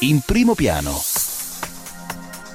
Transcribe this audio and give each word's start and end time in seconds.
in 0.00 0.20
primo 0.20 0.54
piano. 0.54 1.00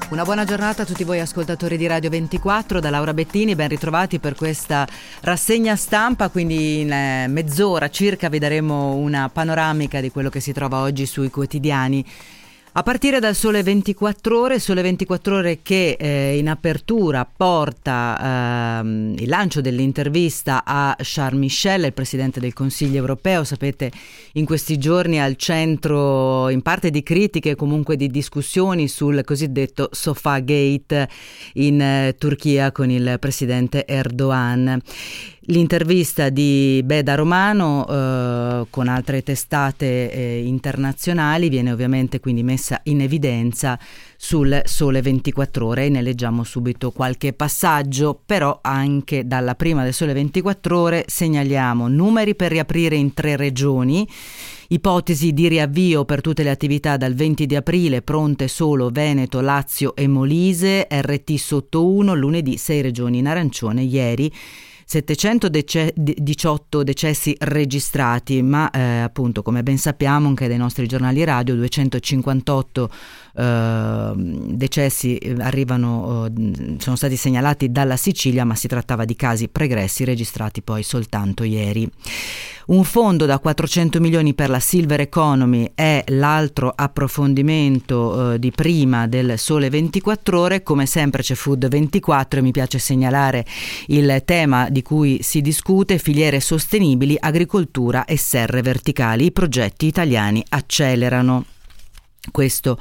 Una 0.10 0.24
buona 0.24 0.44
giornata 0.44 0.82
a 0.82 0.86
tutti 0.86 1.04
voi 1.04 1.20
ascoltatori 1.20 1.78
di 1.78 1.86
Radio 1.86 2.10
24 2.10 2.80
da 2.80 2.90
Laura 2.90 3.14
Bettini, 3.14 3.56
ben 3.56 3.68
ritrovati 3.68 4.20
per 4.20 4.36
questa 4.36 4.88
rassegna 5.22 5.76
stampa, 5.76 6.30
quindi 6.30 6.82
in 6.82 6.92
eh, 6.92 7.28
mezz'ora 7.28 7.90
circa 7.90 8.28
vi 8.28 8.40
daremo 8.40 8.96
una 8.96 9.30
panoramica 9.30 10.02
di 10.02 10.10
quello 10.10 10.30
che 10.30 10.40
si 10.40 10.52
trova 10.52 10.80
oggi 10.80 11.06
sui 11.06 11.30
quotidiani 11.30 12.04
a 12.72 12.84
partire 12.84 13.20
dal 13.20 13.34
Sole 13.34 13.64
24 13.64 14.40
Ore, 14.40 14.60
Sole 14.60 14.84
24 14.84 15.36
Ore 15.38 15.60
che 15.64 15.98
eh, 16.00 16.38
in 16.38 16.48
apertura 16.48 17.26
porta 17.26 18.80
ehm, 18.80 19.16
il 19.18 19.28
lancio 19.28 19.60
dell'intervista 19.60 20.64
a 20.64 20.96
Charles 21.00 21.40
Michel, 21.40 21.86
il 21.86 21.94
Presidente 21.94 22.40
del 22.40 22.54
Consiglio 22.54 22.98
europeo, 22.98 23.44
sapete 23.44 23.92
in 24.34 24.46
questi 24.46 24.78
giorni 24.78 25.20
al 25.20 25.36
centro 25.36 26.50
in 26.50 26.62
parte 26.62 26.92
di 26.92 27.02
critiche 27.02 27.52
e 27.52 27.56
comunque 27.56 27.96
di 27.96 28.08
discussioni 28.08 28.88
sul 28.88 29.24
cosiddetto 29.24 29.90
Sofa 29.92 30.40
Gate 30.40 31.10
in 31.54 31.82
eh, 31.82 32.16
Turchia 32.18 32.72
con 32.72 32.92
il 32.92 33.18
Presidente 33.20 33.86
Erdogan. 33.88 34.80
L'intervista 35.50 36.30
di 36.30 36.80
Beda 36.86 37.16
Romano 37.16 37.84
eh, 37.88 38.68
con 38.70 38.88
altre 38.88 39.24
testate 39.24 40.12
eh, 40.12 40.44
internazionali 40.46 41.50
viene 41.50 41.72
ovviamente 41.72 42.20
quindi 42.20 42.44
messa 42.44 42.80
in 42.84 43.02
evidenza 43.02 43.80
sul 44.16 44.62
Sole 44.66 45.02
24 45.02 45.66
Ore 45.66 45.86
e 45.88 45.90
ne 45.90 46.04
leggiamo 46.04 46.44
subito 46.44 46.92
qualche 46.92 47.34
passaggio, 47.34 48.22
però 48.24 48.60
anche 48.62 49.26
dalla 49.26 49.56
prima 49.56 49.84
del 49.84 49.96
Sole 49.96 50.14
24 50.14 50.80
Ore 50.80 51.06
segnaliamo 51.08 51.88
numeri 51.88 52.36
per 52.36 52.52
riaprire 52.52 52.96
in 52.96 53.16
tre 53.16 53.36
regioni. 53.36 54.08
Ipotesi 54.68 55.34
di 55.34 55.48
riavvio 55.48 56.06
per 56.06 56.22
tutte 56.22 56.44
le 56.44 56.52
attività 56.52 56.96
dal 56.96 57.16
20 57.16 57.48
di 57.48 57.56
aprile, 57.56 58.04
pronte 58.04 58.48
solo 58.48 58.92
Veneto, 58.92 59.42
Lazio 59.42 59.96
e 59.96 60.08
Molise, 60.08 60.88
RT 60.88 61.34
sotto 61.38 61.92
1, 61.92 62.14
lunedì 62.14 62.56
6 62.56 62.82
regioni 62.82 63.18
in 63.18 63.28
arancione, 63.28 63.82
ieri 63.82 64.32
718 64.92 66.82
decessi 66.82 67.36
registrati, 67.38 68.42
ma 68.42 68.72
eh, 68.72 69.02
appunto 69.02 69.44
come 69.44 69.62
ben 69.62 69.78
sappiamo 69.78 70.30
anche 70.30 70.48
dai 70.48 70.58
nostri 70.58 70.88
giornali 70.88 71.24
radio 71.24 71.54
258 71.54 72.90
eh, 73.40 74.12
decessi 74.16 75.16
eh, 75.16 75.36
arrivano, 75.40 76.26
eh, 76.26 76.76
sono 76.80 76.96
stati 76.98 77.16
segnalati 77.16 77.72
dalla 77.72 77.96
Sicilia, 77.96 78.44
ma 78.44 78.56
si 78.56 78.68
trattava 78.68 79.06
di 79.06 79.16
casi 79.16 79.48
pregressi 79.48 80.04
registrati 80.04 80.62
poi 80.62 80.84
soltanto 80.84 81.44
ieri. 81.44 81.90
Un 82.70 82.84
fondo 82.84 83.26
da 83.26 83.40
400 83.40 84.00
milioni 84.00 84.36
per 84.36 84.50
la 84.50 84.60
Silver 84.60 85.00
Economy 85.00 85.72
è 85.74 86.04
l'altro 86.10 86.72
approfondimento 86.76 88.34
eh, 88.34 88.40
di 88.40 88.52
prima 88.52 89.08
del 89.08 89.40
Sole 89.40 89.70
24 89.70 90.40
ore. 90.40 90.62
Come 90.62 90.86
sempre 90.86 91.24
c'è 91.24 91.34
Food 91.34 91.68
24 91.68 92.40
e 92.40 92.44
mi 92.44 92.52
piace 92.52 92.78
segnalare 92.78 93.44
il 93.88 94.22
tema 94.24 94.70
di 94.70 94.84
cui 94.84 95.20
si 95.24 95.42
discute, 95.42 95.98
filiere 95.98 96.40
sostenibili, 96.40 97.16
agricoltura 97.20 98.06
e 98.06 98.18
serre 98.18 98.62
verticali. 98.62 99.26
I 99.26 99.32
progetti 99.32 99.88
italiani 99.88 100.44
accelerano. 100.50 101.46
Questo 102.32 102.78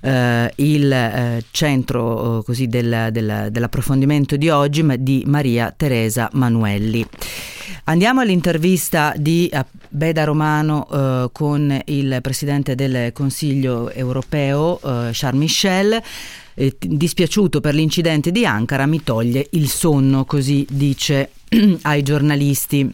eh, 0.00 0.52
il 0.56 0.92
eh, 0.92 1.42
centro 1.50 2.38
eh, 2.38 2.44
così 2.44 2.66
del, 2.66 3.08
del, 3.10 3.48
dell'approfondimento 3.50 4.36
di 4.36 4.48
oggi 4.48 4.84
di 4.98 5.24
Maria 5.26 5.72
Teresa 5.76 6.28
Manuelli. 6.32 7.06
Andiamo 7.84 8.20
all'intervista 8.20 9.14
di 9.16 9.48
eh, 9.48 9.64
Beda 9.88 10.24
Romano 10.24 10.86
eh, 10.90 11.30
con 11.32 11.80
il 11.86 12.18
Presidente 12.20 12.74
del 12.74 13.12
Consiglio 13.12 13.90
europeo 13.90 14.78
Charles 14.82 15.32
Michel. 15.32 16.02
Dispiaciuto 16.76 17.60
per 17.60 17.72
l'incidente 17.72 18.32
di 18.32 18.44
Ankara 18.44 18.84
mi 18.84 19.04
toglie 19.04 19.46
il 19.50 19.68
sonno, 19.68 20.24
così 20.24 20.66
dice 20.68 21.30
ai 21.82 22.02
giornalisti. 22.02 22.92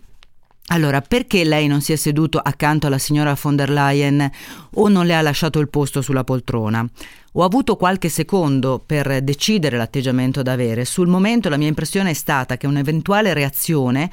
Allora, 0.68 1.02
perché 1.02 1.44
lei 1.44 1.66
non 1.66 1.82
si 1.82 1.92
è 1.92 1.96
seduto 1.96 2.38
accanto 2.38 2.86
alla 2.86 2.98
signora 2.98 3.36
von 3.40 3.54
der 3.54 3.70
Leyen 3.70 4.30
o 4.76 4.88
non 4.88 5.04
le 5.04 5.14
ha 5.14 5.20
lasciato 5.20 5.58
il 5.60 5.68
posto 5.68 6.00
sulla 6.00 6.24
poltrona? 6.24 6.88
Ho 7.36 7.44
avuto 7.44 7.76
qualche 7.76 8.08
secondo 8.08 8.82
per 8.84 9.20
decidere 9.22 9.76
l'atteggiamento 9.76 10.40
da 10.42 10.52
avere. 10.52 10.84
Sul 10.84 11.08
momento 11.08 11.48
la 11.48 11.58
mia 11.58 11.68
impressione 11.68 12.10
è 12.10 12.14
stata 12.14 12.56
che 12.56 12.66
un'eventuale 12.66 13.34
reazione 13.34 14.08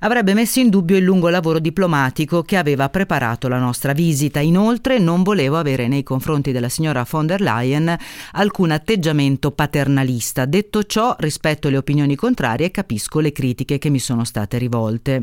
avrebbe 0.00 0.34
messo 0.34 0.58
in 0.58 0.70
dubbio 0.70 0.96
il 0.96 1.04
lungo 1.04 1.28
lavoro 1.28 1.60
diplomatico 1.60 2.42
che 2.42 2.56
aveva 2.56 2.88
preparato 2.88 3.46
la 3.46 3.58
nostra 3.58 3.92
visita. 3.92 4.40
Inoltre 4.40 4.98
non 4.98 5.22
volevo 5.22 5.58
avere 5.58 5.86
nei 5.86 6.02
confronti 6.02 6.50
della 6.50 6.70
signora 6.70 7.06
von 7.08 7.26
der 7.26 7.42
Leyen 7.42 7.94
alcun 8.32 8.70
atteggiamento 8.70 9.52
paternalista. 9.52 10.46
Detto 10.46 10.82
ciò, 10.82 11.14
rispetto 11.18 11.68
le 11.68 11.76
opinioni 11.76 12.16
contrarie 12.16 12.66
e 12.66 12.70
capisco 12.70 13.20
le 13.20 13.32
critiche 13.32 13.78
che 13.78 13.90
mi 13.90 14.00
sono 14.00 14.24
state 14.24 14.58
rivolte. 14.58 15.22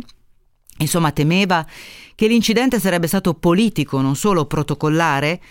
Insomma, 0.81 1.11
temeva 1.11 1.65
che 2.15 2.27
l'incidente 2.27 2.79
sarebbe 2.79 3.07
stato 3.07 3.33
politico, 3.33 4.01
non 4.01 4.15
solo 4.15 4.45
protocollare? 4.45 5.41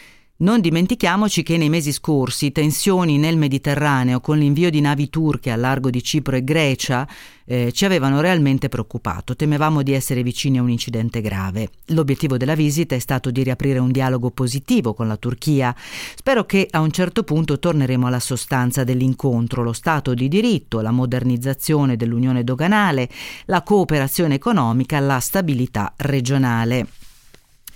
Non 0.41 0.61
dimentichiamoci 0.61 1.43
che 1.43 1.56
nei 1.56 1.69
mesi 1.69 1.93
scorsi 1.93 2.53
tensioni 2.53 3.19
nel 3.19 3.37
Mediterraneo 3.37 4.21
con 4.21 4.38
l'invio 4.38 4.71
di 4.71 4.81
navi 4.81 5.09
turche 5.09 5.50
al 5.50 5.61
largo 5.61 5.91
di 5.91 6.03
Cipro 6.03 6.37
e 6.37 6.44
Grecia 6.44 7.09
eh, 7.49 7.73
ci 7.73 7.87
avevano 7.87 8.21
realmente 8.21 8.69
preoccupato. 8.69 9.35
Temevamo 9.35 9.83
di 9.83 9.95
essere 9.95 10.23
vicini 10.23 10.59
a 10.59 10.63
un 10.63 10.71
incidente 10.71 11.23
grave. 11.23 11.71
L'obiettivo 11.87 12.37
della 12.37 12.55
visita 12.55 12.95
è 12.95 12.99
stato 12.99 13.31
di 13.31 13.43
riaprire 13.43 13.79
un 13.79 13.91
dialogo 13.91 14.31
positivo 14.31 14.93
con 14.93 15.09
la 15.09 15.17
Turchia. 15.17 15.75
Spero 16.15 16.45
che 16.45 16.69
a 16.71 16.81
un 16.81 16.91
certo 16.91 17.23
punto 17.23 17.59
torneremo 17.59 18.07
alla 18.07 18.21
sostanza 18.21 18.85
dell'incontro, 18.85 19.63
lo 19.63 19.73
Stato 19.73 20.13
di 20.13 20.29
diritto, 20.29 20.81
la 20.81 20.91
modernizzazione 20.91 21.97
dell'unione 21.97 22.45
doganale, 22.45 23.09
la 23.47 23.63
cooperazione 23.63 24.35
economica, 24.35 24.99
la 25.01 25.21
stabilità 25.21 25.95
regionale. 25.97 26.98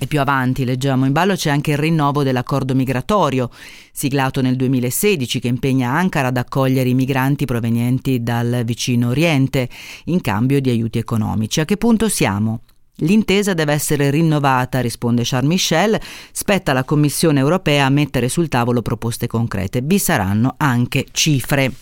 E 0.02 0.08
più 0.08 0.18
avanti 0.18 0.64
leggiamo 0.64 1.06
in 1.06 1.12
ballo 1.12 1.36
c'è 1.36 1.48
anche 1.48 1.70
il 1.70 1.76
rinnovo 1.76 2.24
dell'accordo 2.24 2.74
migratorio, 2.74 3.48
siglato 3.92 4.40
nel 4.40 4.56
2016, 4.56 5.38
che 5.38 5.46
impegna 5.46 5.92
Ankara 5.92 6.26
ad 6.26 6.36
accogliere 6.36 6.88
i 6.88 6.94
migranti 6.94 7.44
provenienti 7.44 8.20
dal 8.20 8.62
vicino 8.64 9.10
Oriente 9.10 9.68
in 10.06 10.20
cambio 10.20 10.60
di 10.60 10.70
aiuti 10.70 10.98
economici. 10.98 11.60
A 11.60 11.64
che 11.64 11.76
punto 11.76 12.08
siamo? 12.08 12.62
L'intesa 12.96 13.54
deve 13.54 13.74
essere 13.74 14.10
rinnovata, 14.10 14.80
risponde 14.80 15.22
Charles 15.24 15.48
Michel, 15.48 16.00
spetta 16.32 16.72
alla 16.72 16.82
Commissione 16.82 17.38
europea 17.38 17.88
mettere 17.88 18.28
sul 18.28 18.48
tavolo 18.48 18.82
proposte 18.82 19.28
concrete. 19.28 19.82
Vi 19.82 19.98
saranno 20.00 20.54
anche 20.56 21.06
cifre. 21.12 21.72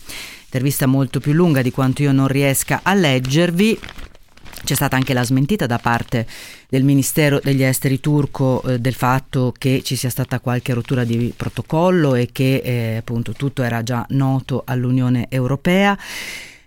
Intervista 0.45 0.85
molto 0.85 1.19
più 1.19 1.33
lunga 1.33 1.63
di 1.63 1.71
quanto 1.71 2.03
io 2.03 2.11
non 2.11 2.27
riesca 2.27 2.81
a 2.83 2.93
leggervi. 2.93 3.79
C'è 4.63 4.75
stata 4.75 4.95
anche 4.95 5.13
la 5.13 5.23
smentita 5.23 5.65
da 5.65 5.79
parte 5.79 6.27
del 6.71 6.85
Ministero 6.85 7.41
degli 7.43 7.63
Esteri 7.63 7.99
turco 7.99 8.63
eh, 8.63 8.79
del 8.79 8.93
fatto 8.93 9.53
che 9.57 9.81
ci 9.83 9.97
sia 9.97 10.09
stata 10.09 10.39
qualche 10.39 10.73
rottura 10.73 11.03
di 11.03 11.33
protocollo 11.35 12.15
e 12.15 12.29
che 12.31 12.61
eh, 12.63 12.95
appunto 12.95 13.33
tutto 13.33 13.61
era 13.61 13.83
già 13.83 14.05
noto 14.11 14.63
all'Unione 14.65 15.25
Europea. 15.27 15.97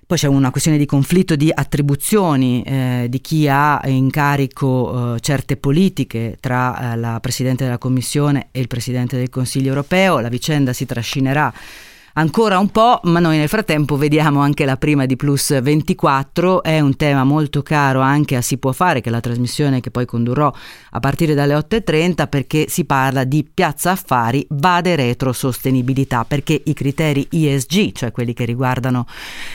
Poi 0.06 0.19
c'è 0.19 0.26
una 0.26 0.50
questione 0.50 0.76
di 0.76 0.84
conflitto 0.84 1.37
di 1.37 1.50
attribuzioni 1.50 2.62
eh, 2.64 3.06
di 3.09 3.19
chi 3.22 3.48
ha 3.48 3.81
in 3.87 4.10
carico 4.10 5.14
eh, 5.14 5.20
certe 5.20 5.56
politiche 5.56 6.37
tra 6.38 6.93
eh, 6.93 6.97
la 6.98 7.19
Presidente 7.20 7.64
della 7.64 7.78
Commissione 7.78 8.48
e 8.50 8.60
il 8.60 8.69
Presidente 8.69 9.16
del 9.16 9.31
Consiglio 9.31 9.69
europeo. 9.69 10.20
La 10.20 10.28
vicenda 10.28 10.75
si 10.75 10.84
trascinerà 10.84 11.50
ancora 12.14 12.58
un 12.58 12.69
po', 12.70 13.00
ma 13.04 13.19
noi 13.19 13.38
nel 13.38 13.48
frattempo 13.48 13.97
vediamo 13.97 14.41
anche 14.41 14.64
la 14.64 14.76
prima 14.76 15.06
di 15.06 15.16
Plus 15.16 15.60
24, 15.60 16.62
è 16.62 16.80
un 16.80 16.97
tema 16.97 17.25
molto 17.25 17.62
caro 17.62 18.00
anche 18.00 18.36
a 18.36 18.42
Si 18.42 18.58
può 18.58 18.72
fare, 18.72 19.00
che 19.00 19.08
è 19.08 19.12
la 19.12 19.20
trasmissione 19.20 19.80
che 19.80 19.91
poi 19.91 20.06
condurrò 20.06 20.52
a 20.91 21.00
partire 21.00 21.34
dalle 21.34 21.54
8.30 21.54 22.28
perché 22.28 22.66
si 22.69 22.84
parla 22.84 23.25
di 23.25 23.44
Piazza 23.52 23.93
Affari 23.93 24.46
Vade 24.50 24.94
Retro 24.96 25.32
Sostenibilità, 25.32 26.25
perché 26.25 26.61
i 26.64 26.72
criteri 26.72 27.26
ESG, 27.31 27.93
cioè 27.93 28.12
quelli 28.12 28.32
che 28.32 28.44
riguardano 28.44 29.06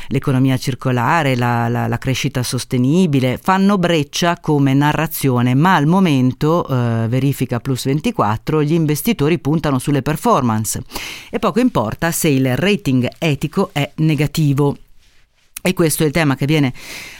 l'economia 0.08 0.58
circolare, 0.58 1.36
la, 1.36 1.68
la, 1.70 1.88
la 1.88 1.98
crescita 1.98 2.44
sostenibile, 2.44 3.40
fanno 3.42 3.78
breccia 3.78 4.38
come 4.40 4.74
narrazione, 4.74 5.56
ma 5.56 5.76
al 5.76 5.86
momento, 5.86 6.68
eh, 6.68 7.08
verifica 7.08 7.60
Plus 7.60 7.86
24, 7.86 8.64
gli 8.64 8.74
investitori 8.74 9.40
puntano 9.40 9.80
sulle 9.80 10.02
performance. 10.02 10.82
E 11.30 11.40
poco 11.40 11.60
importa 11.60 12.12
se 12.12 12.28
il 12.28 12.49
rating 12.56 13.10
etico 13.18 13.70
è 13.72 13.90
negativo. 13.96 14.78
E 15.62 15.74
questo 15.74 16.04
è 16.04 16.06
il 16.06 16.14
tema 16.14 16.36
che 16.36 16.46
viene 16.46 16.74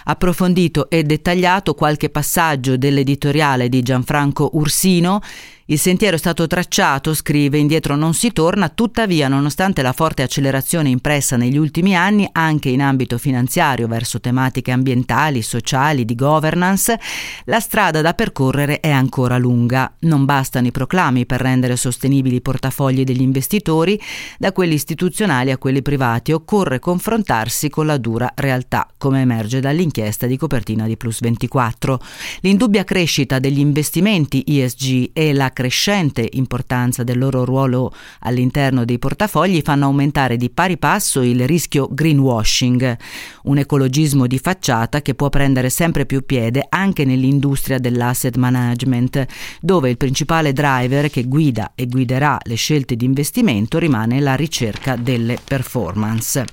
approfondito 0.06 0.90
e 0.90 1.04
dettagliato, 1.04 1.74
qualche 1.74 2.10
passaggio 2.10 2.78
dell'editoriale 2.78 3.68
di 3.68 3.82
Gianfranco 3.82 4.52
Ursino 4.54 5.22
Il 5.72 5.78
sentiero 5.78 6.16
è 6.16 6.18
stato 6.18 6.48
tracciato, 6.48 7.14
scrive, 7.14 7.60
indietro 7.60 7.96
non 7.96 8.16
si 8.16 8.32
torna, 8.32 8.70
tuttavia 8.70 9.28
nonostante 9.28 9.84
la 9.84 9.94
forte 9.94 10.24
accelerazione 10.24 10.90
impressa 10.90 11.38
negli 11.38 11.58
ultimi 11.58 11.96
anni 11.96 12.28
anche 12.32 12.70
in 12.70 12.82
ambito 12.82 13.20
finanziario 13.20 13.88
verso 13.88 14.20
tematiche 14.20 14.72
ambientali, 14.72 15.44
sociali, 15.44 16.06
di 16.06 16.16
governance, 16.16 17.00
la 17.44 17.60
strada 17.60 18.02
da 18.02 18.16
percorrere 18.16 18.80
è 18.80 18.90
ancora 18.90 19.38
lunga. 19.38 19.94
Non 20.00 20.26
bastano 20.26 20.66
i 20.66 20.72
proclami 20.72 21.28
per 21.28 21.40
rendere 21.40 21.76
sostenibili 21.76 22.38
i 22.38 22.42
portafogli 22.42 23.04
degli 23.04 23.22
investitori, 23.22 24.02
da 24.40 24.52
quelli 24.52 24.74
istituzionali 24.74 25.52
a 25.52 25.60
quelli 25.60 25.84
privati, 25.84 26.32
occorre 26.32 26.80
confrontarsi 26.80 27.70
con 27.70 27.86
la 27.86 27.98
dura 27.98 28.32
realtà, 28.34 28.88
come 28.98 29.22
emerge 29.22 29.60
dall'inchiesta 29.60 30.26
di 30.26 30.36
copertina 30.36 30.88
di 30.88 30.98
Plus 30.98 31.20
24. 31.20 32.02
L'indubbia 32.40 32.84
crescita 32.84 33.38
degli 33.38 33.60
investimenti 33.60 34.44
ESG 34.48 35.12
e 35.14 35.32
la 35.32 35.52
crescente 35.60 36.26
importanza 36.36 37.04
del 37.04 37.18
loro 37.18 37.44
ruolo 37.44 37.92
all'interno 38.20 38.86
dei 38.86 38.98
portafogli 38.98 39.60
fanno 39.62 39.88
aumentare 39.88 40.38
di 40.38 40.50
pari 40.50 40.78
passo 40.78 41.22
il 41.22 41.46
rischio 41.46 41.90
greenwashing, 41.92 42.98
un 43.44 43.58
ecologismo 43.58 44.26
di 44.26 44.40
facciata 44.40 45.02
che 45.02 45.16
può 45.16 45.28
prendere 45.28 45.70
sempre 45.70 46.06
più 46.06 46.24
piede 46.26 46.66
anche 46.70 47.04
nell'industria 47.04 47.78
dell'asset 47.78 48.38
management, 48.38 49.26
dove 49.60 49.90
il 49.90 49.98
principale 49.98 50.54
driver 50.54 51.10
che 51.10 51.26
guida 51.26 51.74
e 51.76 51.88
guiderà 51.88 52.38
le 52.42 52.56
scelte 52.56 52.96
di 52.96 53.04
investimento 53.04 53.80
rimane 53.80 54.22
la 54.22 54.36
ricerca 54.36 54.96
delle 54.96 55.38
performance. 55.44 56.46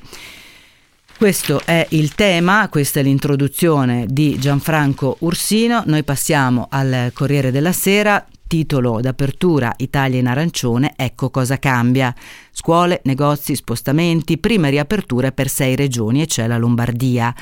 Questo 1.17 1.63
è 1.65 1.87
il 1.91 2.15
tema, 2.17 2.69
questa 2.69 2.99
è 2.99 3.05
l'introduzione 3.05 4.05
di 4.09 4.37
Gianfranco 4.37 5.17
Ursino. 5.21 5.85
Noi 5.87 6.03
passiamo 6.03 6.67
al 6.69 7.13
Corriere 7.15 7.53
della 7.53 7.73
Sera. 7.73 8.27
Titolo 8.47 9.01
d'apertura 9.01 9.75
Italia 9.79 10.21
in 10.21 10.27
arancione, 10.27 10.93
ecco 10.97 11.31
cosa 11.31 11.59
cambia. 11.59 12.15
Scuole, 12.51 13.01
negozi, 13.05 13.55
spostamenti, 13.55 14.39
prime 14.39 14.71
riaperture 14.71 15.33
per 15.33 15.49
sei 15.49 15.75
regioni 15.75 16.23
e 16.23 16.27
c'è 16.27 16.47
la 16.47 16.57
Lombardia. 16.57 17.35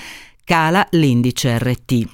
Cala 0.45 0.87
l'indice 0.91 1.59
RT. 1.59 2.07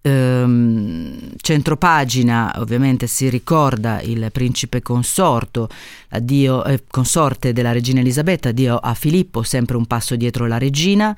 Ehm, 0.00 1.32
centropagina 1.36 2.54
ovviamente 2.58 3.06
si 3.06 3.28
ricorda 3.28 4.00
il 4.00 4.30
principe 4.32 4.80
consorto, 4.80 5.68
addio, 6.10 6.64
eh, 6.64 6.84
consorte 6.88 7.52
della 7.52 7.72
regina 7.72 8.00
Elisabetta, 8.00 8.50
addio 8.50 8.76
a 8.76 8.94
Filippo, 8.94 9.42
sempre 9.42 9.76
un 9.76 9.86
passo 9.86 10.16
dietro 10.16 10.46
la 10.46 10.58
regina. 10.58 11.16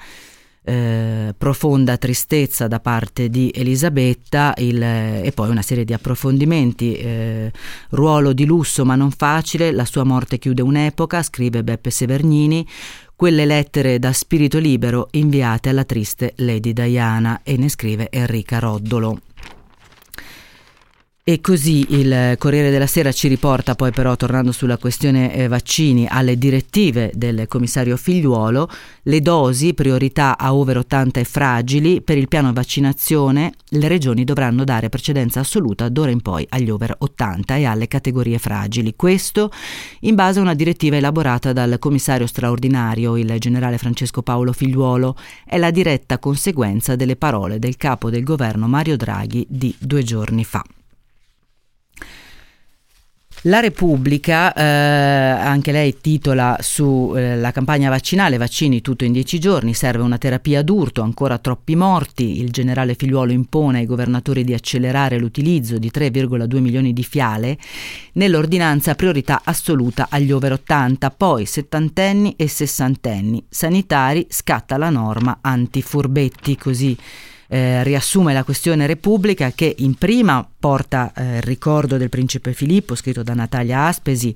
Eh, 0.62 1.34
profonda 1.38 1.96
tristezza 1.96 2.68
da 2.68 2.80
parte 2.80 3.30
di 3.30 3.50
Elisabetta 3.54 4.52
il, 4.58 4.82
e 4.82 5.32
poi 5.34 5.48
una 5.48 5.62
serie 5.62 5.84
di 5.84 5.94
approfondimenti. 5.94 6.94
Eh, 6.94 7.52
ruolo 7.90 8.32
di 8.32 8.44
lusso 8.44 8.84
ma 8.84 8.94
non 8.94 9.10
facile, 9.10 9.72
la 9.72 9.86
sua 9.86 10.04
morte 10.04 10.38
chiude 10.38 10.60
un'epoca, 10.62 11.22
scrive 11.22 11.64
Beppe 11.64 11.90
Severnini, 11.90 12.66
quelle 13.16 13.46
lettere 13.46 13.98
da 13.98 14.12
spirito 14.12 14.58
libero 14.58 15.08
inviate 15.12 15.70
alla 15.70 15.84
triste 15.84 16.34
Lady 16.36 16.72
Diana 16.72 17.40
e 17.42 17.56
ne 17.56 17.68
scrive 17.68 18.08
Enrica 18.10 18.58
Roddolo. 18.58 19.20
E 21.22 21.43
così 21.43 21.84
il 21.90 22.34
Corriere 22.38 22.70
della 22.70 22.87
Sera 22.87 23.12
ci 23.12 23.28
riporta 23.28 23.75
poi 23.75 23.93
però, 23.93 24.17
tornando 24.17 24.52
sulla 24.52 24.78
questione 24.78 25.34
eh, 25.34 25.49
vaccini, 25.49 26.08
alle 26.11 26.38
direttive 26.38 27.12
del 27.14 27.46
commissario 27.46 27.99
Figliuolo, 27.99 28.69
le 29.02 29.20
dosi, 29.20 29.75
priorità 29.75 30.38
a 30.38 30.55
over 30.55 30.78
80 30.78 31.20
e 31.20 31.25
fragili, 31.25 32.00
per 32.00 32.17
il 32.17 32.26
piano 32.26 32.55
vaccinazione 32.55 33.52
le 33.69 33.87
regioni 33.87 34.25
dovranno 34.25 34.64
dare 34.64 34.88
precedenza 34.88 35.40
assoluta 35.40 35.90
d'ora 35.90 36.11
in 36.11 36.22
poi 36.22 36.46
agli 36.49 36.70
over 36.70 36.96
80 36.99 37.55
e 37.55 37.64
alle 37.66 37.87
categorie 37.87 38.38
fragili. 38.38 38.96
Questo 38.96 39.50
in 40.00 40.14
base 40.14 40.38
a 40.38 40.43
una 40.43 40.55
direttiva 40.55 40.96
elaborata 40.96 41.52
dal 41.52 41.78
commissario 41.78 42.26
straordinario, 42.26 43.19
il 43.19 43.37
generale 43.38 43.76
Francesco 43.76 44.23
Paolo 44.23 44.55
Figliuolo, 44.55 45.14
è 45.44 45.58
la 45.58 45.70
diretta 45.70 46.19
conseguenza 46.19 46.96
delle 46.96 47.16
parole 47.16 47.58
del 47.58 47.76
capo 47.76 48.08
del 48.08 48.25
governo 48.25 48.66
Mario 48.69 48.96
Draghi 48.96 49.46
di 49.49 49.75
due 49.78 50.02
giorni 50.02 50.44
fa. 50.44 50.64
La 53.44 53.60
Repubblica, 53.60 54.52
eh, 54.52 54.62
anche 54.62 55.72
lei 55.72 55.96
titola 55.98 56.58
sulla 56.60 57.48
eh, 57.48 57.52
campagna 57.52 57.88
vaccinale, 57.88 58.37
vaccini 58.37 58.82
tutto 58.82 59.04
in 59.04 59.12
dieci 59.12 59.38
giorni, 59.38 59.72
serve 59.72 60.02
una 60.02 60.19
terapia 60.19 60.60
d'urto, 60.60 61.00
ancora 61.00 61.38
troppi 61.38 61.75
morti, 61.75 62.38
il 62.38 62.50
generale 62.50 62.94
Figliuolo 62.94 63.32
impone 63.32 63.78
ai 63.78 63.87
governatori 63.87 64.44
di 64.44 64.52
accelerare 64.52 65.19
l'utilizzo 65.19 65.78
di 65.78 65.90
3,2 65.90 66.58
milioni 66.58 66.92
di 66.92 67.02
fiale, 67.02 67.56
nell'ordinanza 68.12 68.94
priorità 68.94 69.40
assoluta 69.42 70.08
agli 70.10 70.32
over 70.32 70.52
80, 70.52 71.10
poi 71.10 71.46
settantenni 71.46 72.34
e 72.37 72.46
sessantenni, 72.46 73.42
sanitari 73.48 74.26
scatta 74.28 74.76
la 74.76 74.90
norma 74.90 75.38
antifurbetti, 75.40 76.58
così 76.58 76.94
eh, 77.52 77.82
riassume 77.82 78.32
la 78.32 78.44
questione 78.44 78.87
Repubblica 78.87 79.50
che 79.50 79.75
in 79.79 79.94
prima 79.94 80.49
porta 80.58 81.12
eh, 81.12 81.38
il 81.38 81.43
ricordo 81.43 81.97
del 81.97 82.08
principe 82.08 82.52
Filippo 82.52 82.94
scritto 82.94 83.25
da 83.25 83.35
Natalia 83.35 83.87
Aspesi, 83.87 84.32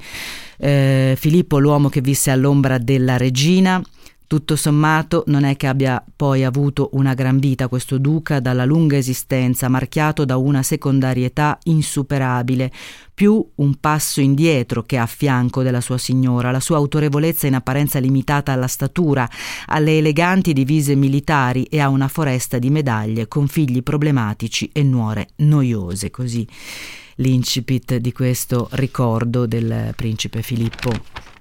eh, 0.59 1.15
Filippo 1.17 1.59
l'uomo 1.59 1.89
che 1.89 2.01
visse 2.01 2.33
all'ombra 2.33 2.79
della 2.79 3.17
regina, 3.17 3.81
tutto 4.27 4.57
sommato 4.57 5.25
non 5.27 5.45
è 5.45 5.57
che 5.57 5.67
abbia 5.67 6.03
poi 6.17 6.45
avuto 6.45 6.91
una 6.93 7.15
gran 7.15 7.39
vita 7.39 7.69
questo 7.69 7.99
duca 7.99 8.41
dalla 8.41 8.65
lunga 8.65 8.97
esistenza, 8.97 9.69
marchiato 9.69 10.25
da 10.25 10.37
una 10.37 10.63
secondarietà 10.63 11.59
insuperabile, 11.65 12.73
più 13.13 13.47
un 13.57 13.75
passo 13.77 14.21
indietro 14.21 14.83
che 14.83 14.99
a 14.99 15.07
fianco 15.07 15.63
della 15.63 15.81
sua 15.81 15.99
signora, 15.99 16.51
la 16.51 16.61
sua 16.61 16.79
autorevolezza 16.79 17.47
in 17.47 17.55
apparenza 17.55 17.99
limitata 17.99 18.53
alla 18.53 18.67
statura, 18.67 19.29
alle 19.67 19.99
eleganti 19.99 20.53
divise 20.53 20.95
militari 20.95 21.65
e 21.65 21.81
a 21.81 21.89
una 21.89 22.09
foresta 22.09 22.59
di 22.59 22.71
medaglie 22.71 23.29
con 23.29 23.47
figli 23.47 23.83
problematici 23.83 24.71
e 24.73 24.83
nuore 24.83 25.29
noiose, 25.37 26.11
così 26.11 26.47
l'incipit 27.17 27.97
di 27.97 28.13
questo 28.13 28.69
ricordo 28.73 29.47
del 29.47 29.93
principe 29.95 30.43
Filippo 30.43 31.34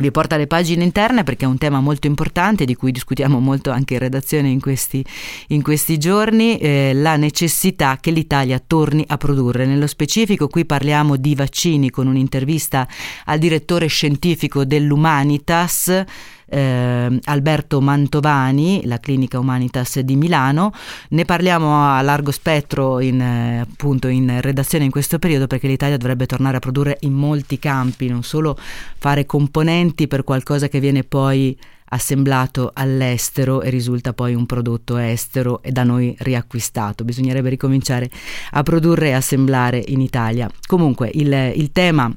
vi 0.00 0.10
porta 0.10 0.34
alle 0.34 0.46
pagine 0.46 0.82
interne 0.82 1.24
perché 1.24 1.44
è 1.44 1.48
un 1.48 1.58
tema 1.58 1.80
molto 1.80 2.06
importante 2.06 2.64
di 2.64 2.74
cui 2.74 2.90
discutiamo 2.90 3.38
molto 3.38 3.70
anche 3.70 3.94
in 3.94 4.00
redazione 4.00 4.48
in 4.48 4.60
questi, 4.60 5.04
in 5.48 5.62
questi 5.62 5.98
giorni, 5.98 6.58
eh, 6.58 6.92
la 6.94 7.16
necessità 7.16 7.98
che 8.00 8.10
l'Italia 8.10 8.60
torni 8.66 9.04
a 9.06 9.16
produrre. 9.18 9.66
Nello 9.66 9.86
specifico 9.86 10.48
qui 10.48 10.64
parliamo 10.64 11.16
di 11.16 11.34
vaccini 11.34 11.90
con 11.90 12.06
un'intervista 12.06 12.88
al 13.26 13.38
direttore 13.38 13.86
scientifico 13.86 14.64
dell'Humanitas 14.64 16.04
eh, 16.50 17.18
Alberto 17.24 17.80
Mantovani, 17.80 18.82
la 18.84 18.98
clinica 18.98 19.38
Humanitas 19.38 20.00
di 20.00 20.16
Milano. 20.16 20.72
Ne 21.10 21.24
parliamo 21.24 21.94
a 21.94 22.02
largo 22.02 22.32
spettro 22.32 23.00
in, 23.00 23.20
eh, 23.20 23.60
appunto 23.60 24.08
in 24.08 24.40
redazione 24.40 24.84
in 24.84 24.90
questo 24.90 25.18
periodo 25.18 25.46
perché 25.46 25.68
l'Italia 25.68 25.96
dovrebbe 25.96 26.26
tornare 26.26 26.56
a 26.56 26.60
produrre 26.60 26.98
in 27.00 27.12
molti 27.12 27.58
campi, 27.58 28.08
non 28.08 28.22
solo 28.22 28.58
fare 28.98 29.24
componenti 29.24 30.08
per 30.08 30.24
qualcosa 30.24 30.68
che 30.68 30.80
viene 30.80 31.04
poi 31.04 31.56
assemblato 31.92 32.70
all'estero 32.72 33.62
e 33.62 33.70
risulta 33.70 34.12
poi 34.12 34.34
un 34.34 34.46
prodotto 34.46 34.96
estero 34.96 35.62
e 35.62 35.72
da 35.72 35.82
noi 35.84 36.14
riacquistato. 36.18 37.04
Bisognerebbe 37.04 37.48
ricominciare 37.48 38.08
a 38.52 38.62
produrre 38.62 39.08
e 39.08 39.12
assemblare 39.12 39.82
in 39.88 40.00
Italia. 40.00 40.48
Comunque 40.66 41.10
il, 41.12 41.52
il 41.54 41.72
tema 41.72 42.12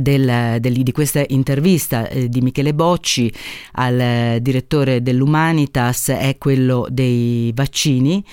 del, 0.00 0.58
del, 0.60 0.82
di 0.82 0.92
questa 0.92 1.24
intervista 1.28 2.08
eh, 2.08 2.28
di 2.28 2.40
Michele 2.40 2.74
Bocci 2.74 3.32
al 3.72 4.00
eh, 4.00 4.38
direttore 4.40 5.02
dell'Humanitas 5.02 6.08
è 6.08 6.36
quello 6.38 6.86
dei 6.90 7.52
vaccini 7.54 8.24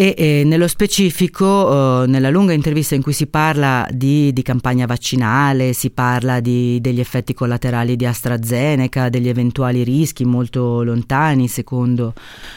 e 0.00 0.14
eh, 0.16 0.42
nello 0.46 0.66
specifico, 0.66 2.04
eh, 2.04 2.06
nella 2.06 2.30
lunga 2.30 2.54
intervista 2.54 2.94
in 2.94 3.02
cui 3.02 3.12
si 3.12 3.26
parla 3.26 3.86
di, 3.92 4.32
di 4.32 4.40
campagna 4.40 4.86
vaccinale, 4.86 5.74
si 5.74 5.90
parla 5.90 6.40
di, 6.40 6.80
degli 6.80 7.00
effetti 7.00 7.34
collaterali 7.34 7.96
di 7.96 8.06
AstraZeneca, 8.06 9.10
degli 9.10 9.28
eventuali 9.28 9.84
rischi 9.84 10.24
molto 10.24 10.82
lontani, 10.82 11.48
secondo 11.48 12.14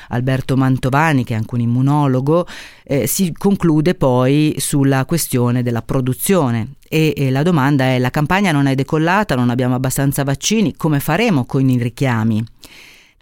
Alberto 0.07 0.55
Mantovani, 0.55 1.25
che 1.25 1.33
è 1.33 1.35
anche 1.35 1.55
un 1.55 1.59
immunologo, 1.59 2.47
eh, 2.85 3.07
si 3.07 3.33
conclude 3.37 3.95
poi 3.95 4.55
sulla 4.59 5.03
questione 5.03 5.63
della 5.63 5.81
produzione. 5.81 6.75
E, 6.87 7.13
e 7.13 7.29
la 7.29 7.43
domanda 7.43 7.83
è: 7.83 7.99
la 7.99 8.09
campagna 8.09 8.53
non 8.53 8.67
è 8.67 8.75
decollata, 8.75 9.35
non 9.35 9.49
abbiamo 9.49 9.75
abbastanza 9.75 10.23
vaccini, 10.23 10.77
come 10.77 11.01
faremo 11.01 11.43
con 11.43 11.67
i 11.67 11.77
richiami? 11.77 12.41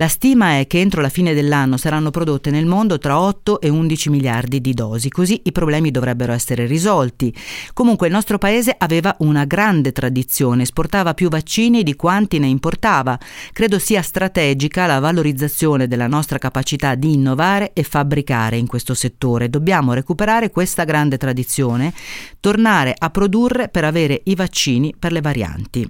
La 0.02 0.08
stima 0.08 0.58
è 0.58 0.66
che 0.66 0.80
entro 0.80 1.00
la 1.00 1.10
fine 1.10 1.36
dell'anno 1.36 1.78
saranno 1.78 2.10
prodotte 2.10 2.50
nel 2.50 2.66
mondo 2.66 2.98
tra 2.98 3.20
8 3.20 3.62
e 3.62 3.70
11 3.70 4.10
miliardi 4.10 4.60
di 4.60 4.74
dosi, 4.74 5.10
così 5.10 5.42
i 5.44 5.52
problemi 5.52 5.92
dovrebbero 5.92 6.34
essere 6.34 6.66
risolti. 6.66 7.32
Comunque 7.72 8.08
il 8.08 8.14
nostro 8.14 8.40
paese 8.40 8.74
aveva 8.76 9.16
una 9.20 9.46
grande 9.46 9.92
tradizione, 9.92 10.64
esportava 10.64 11.14
più 11.14 11.30
vaccini 11.30 11.84
di 11.84 11.96
quanti 11.96 12.40
ne 12.40 12.48
importava. 12.48 13.16
Credo 13.54 13.78
sia 13.78 14.02
strategica 14.02 14.88
la 14.88 14.98
valorizzazione 14.98 15.88
della 15.88 16.08
nostra 16.08 16.40
capacità 16.40 16.96
di 16.96 17.14
innovare 17.14 17.70
e 17.74 17.84
fabbricare 17.84 18.58
in 18.58 18.66
questo 18.66 18.96
settore. 18.96 19.52
Dobbiamo 19.52 19.94
recuperare 19.94 20.50
questa 20.50 20.84
grande 20.84 21.20
tradizione, 21.20 21.94
tornare 22.40 22.96
a 22.98 23.12
produrre 23.12 23.70
per 23.70 23.84
avere 23.84 24.22
i 24.24 24.34
vaccini 24.34 24.96
per 24.98 25.12
le 25.12 25.22
varianti. 25.22 25.88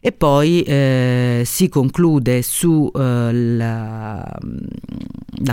E 0.00 0.12
poi 0.12 0.62
eh, 0.62 1.42
si 1.44 1.68
conclude 1.68 2.42
su 2.42 2.90
eh, 2.94 4.22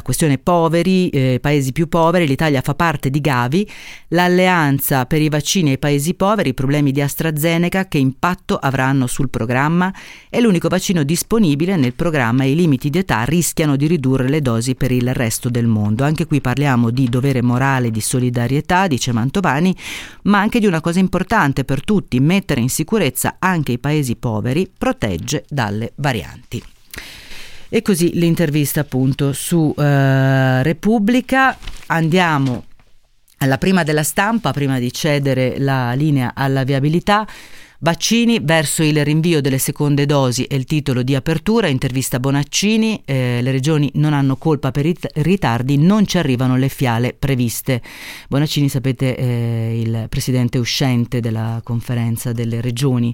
questione 0.04 0.38
poveri, 0.38 1.10
eh, 1.10 1.40
paesi 1.42 1.72
più 1.72 1.90
poveri, 1.90 2.28
l'Italia 2.28 2.62
fa 2.62 2.76
parte 2.76 3.10
di 3.10 3.20
Gavi, 3.22 3.68
l'alleanza 4.10 5.06
per 5.08 5.22
i 5.22 5.30
vaccini 5.30 5.72
ai 5.72 5.80
paesi 5.80 6.14
poveri, 6.14 6.50
i 6.50 6.54
problemi 6.54 6.92
di 6.92 7.02
AstraZeneca, 7.02 7.88
che 7.88 7.98
impatto 7.98 8.56
avranno 8.56 9.08
sul 9.08 9.30
programma, 9.32 9.92
è 10.30 10.40
l'unico 10.40 10.68
vaccino 10.68 11.02
disponibile 11.04 11.76
nel 11.76 11.94
programma 11.94 12.44
e 12.44 12.52
i 12.52 12.56
limiti 12.56 12.92
di 12.92 13.00
età 13.00 13.24
rischiano 13.24 13.76
di 13.76 13.88
ridurre 13.88 14.30
le 14.30 14.42
dosi 14.42 14.76
per 14.76 14.92
il 14.92 15.12
resto 15.14 15.50
del 15.50 15.66
mondo. 15.66 16.04
Anche 16.04 16.28
qui 16.28 16.40
parliamo 16.40 16.92
di 16.92 17.10
dovere 17.10 17.42
morale, 17.42 17.90
di 17.90 18.02
solidarietà, 18.02 18.86
dice 18.86 19.12
Mantovani, 19.12 19.76
ma 20.24 20.40
anche 20.40 20.60
di 20.60 20.68
una 20.68 20.82
cosa 20.82 21.00
importante 21.00 21.64
per 21.64 21.84
tutti, 21.84 22.20
mettere 22.20 22.62
in 22.62 22.70
sicurezza 22.70 23.38
anche 23.40 23.72
i 23.72 23.80
paesi 23.80 24.16
poveri 24.16 24.34
poveri 24.46 24.72
protegge 24.78 25.44
dalle 25.50 25.94
varianti. 25.96 26.62
E 27.68 27.82
così 27.82 28.12
l'intervista 28.14 28.82
appunto 28.82 29.34
su 29.34 29.74
eh, 29.76 30.62
Repubblica. 30.62 31.58
Andiamo 31.88 32.66
alla 33.40 33.58
prima 33.58 33.82
della 33.84 34.04
stampa, 34.04 34.52
prima 34.52 34.78
di 34.78 34.94
cedere 34.94 35.58
la 35.58 35.94
linea 35.94 36.34
alla 36.36 36.64
viabilità. 36.64 37.28
Vaccini 37.80 38.40
verso 38.42 38.84
il 38.84 39.04
rinvio 39.04 39.42
delle 39.42 39.58
seconde 39.58 40.06
dosi 40.06 40.44
è 40.44 40.56
il 40.56 40.66
titolo 40.66 41.04
di 41.04 41.14
apertura, 41.14 41.68
intervista 41.68 42.20
Bonaccini, 42.20 43.02
eh, 43.04 43.40
le 43.42 43.52
regioni 43.52 43.92
non 43.96 44.14
hanno 44.14 44.38
colpa 44.38 44.72
per 44.72 44.86
i 44.86 44.96
ritardi, 45.16 45.78
non 45.78 46.08
ci 46.08 46.18
arrivano 46.18 46.56
le 46.56 46.70
fiale 46.70 47.14
previste. 47.14 47.82
Bonaccini 48.30 48.70
sapete 48.70 49.16
eh, 49.16 49.82
il 49.82 50.06
presidente 50.08 50.58
uscente 50.58 51.20
della 51.20 51.60
conferenza 51.64 52.32
delle 52.32 52.62
regioni. 52.62 53.14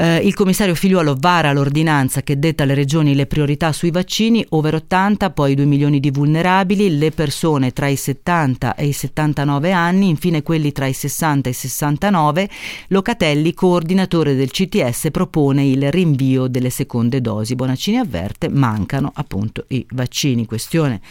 Eh, 0.00 0.16
il 0.24 0.32
commissario 0.32 0.74
Figliuolo 0.74 1.14
vara 1.18 1.52
l'ordinanza 1.52 2.22
che 2.22 2.38
detta 2.38 2.62
alle 2.62 2.72
regioni 2.72 3.14
le 3.14 3.26
priorità 3.26 3.70
sui 3.70 3.90
vaccini, 3.90 4.42
over 4.48 4.76
80, 4.76 5.28
poi 5.28 5.54
2 5.54 5.66
milioni 5.66 6.00
di 6.00 6.10
vulnerabili, 6.10 6.96
le 6.96 7.10
persone 7.10 7.72
tra 7.72 7.86
i 7.86 7.96
70 7.96 8.76
e 8.76 8.86
i 8.86 8.92
79 8.92 9.72
anni, 9.72 10.08
infine 10.08 10.42
quelli 10.42 10.72
tra 10.72 10.86
i 10.86 10.94
60 10.94 11.50
e 11.50 11.52
i 11.52 11.54
69. 11.54 12.48
Locatelli, 12.88 13.52
coordinatore 13.52 14.34
del 14.34 14.50
CTS, 14.50 15.10
propone 15.10 15.66
il 15.66 15.90
rinvio 15.90 16.46
delle 16.46 16.70
seconde 16.70 17.20
dosi. 17.20 17.54
Bonaccini 17.54 17.98
avverte, 17.98 18.48
mancano 18.48 19.12
appunto 19.14 19.66
i 19.68 19.84
vaccini. 19.90 20.46
Questione 20.46 21.02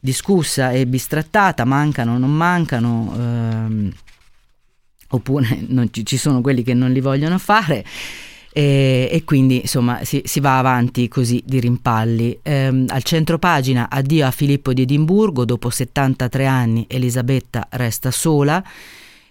discussa 0.00 0.72
e 0.72 0.84
bistrattata, 0.84 1.64
mancano 1.64 2.14
o 2.14 2.18
non 2.18 2.32
mancano. 2.32 3.14
Ehm, 3.16 3.92
oppure 5.10 5.64
ci, 5.92 6.04
ci 6.04 6.16
sono 6.16 6.40
quelli 6.40 6.64
che 6.64 6.74
non 6.74 6.90
li 6.90 7.00
vogliono 7.00 7.38
fare. 7.38 7.84
E, 8.54 9.08
e, 9.10 9.24
quindi 9.24 9.60
insomma 9.62 10.04
si, 10.04 10.20
si, 10.26 10.38
va 10.38 10.58
avanti 10.58 11.08
così 11.08 11.42
di 11.44 11.58
rimpalli. 11.58 12.38
Ehm, 12.42 12.84
al 12.88 13.02
centro 13.02 13.38
pagina 13.38 13.88
addio 13.88 14.26
a 14.26 14.30
Filippo 14.30 14.74
di 14.74 14.82
Edimburgo, 14.82 15.44
dopo 15.46 15.70
73 15.70 16.44
anni 16.44 16.84
Elisabetta 16.88 17.66
resta 17.70 18.10
sola 18.10 18.62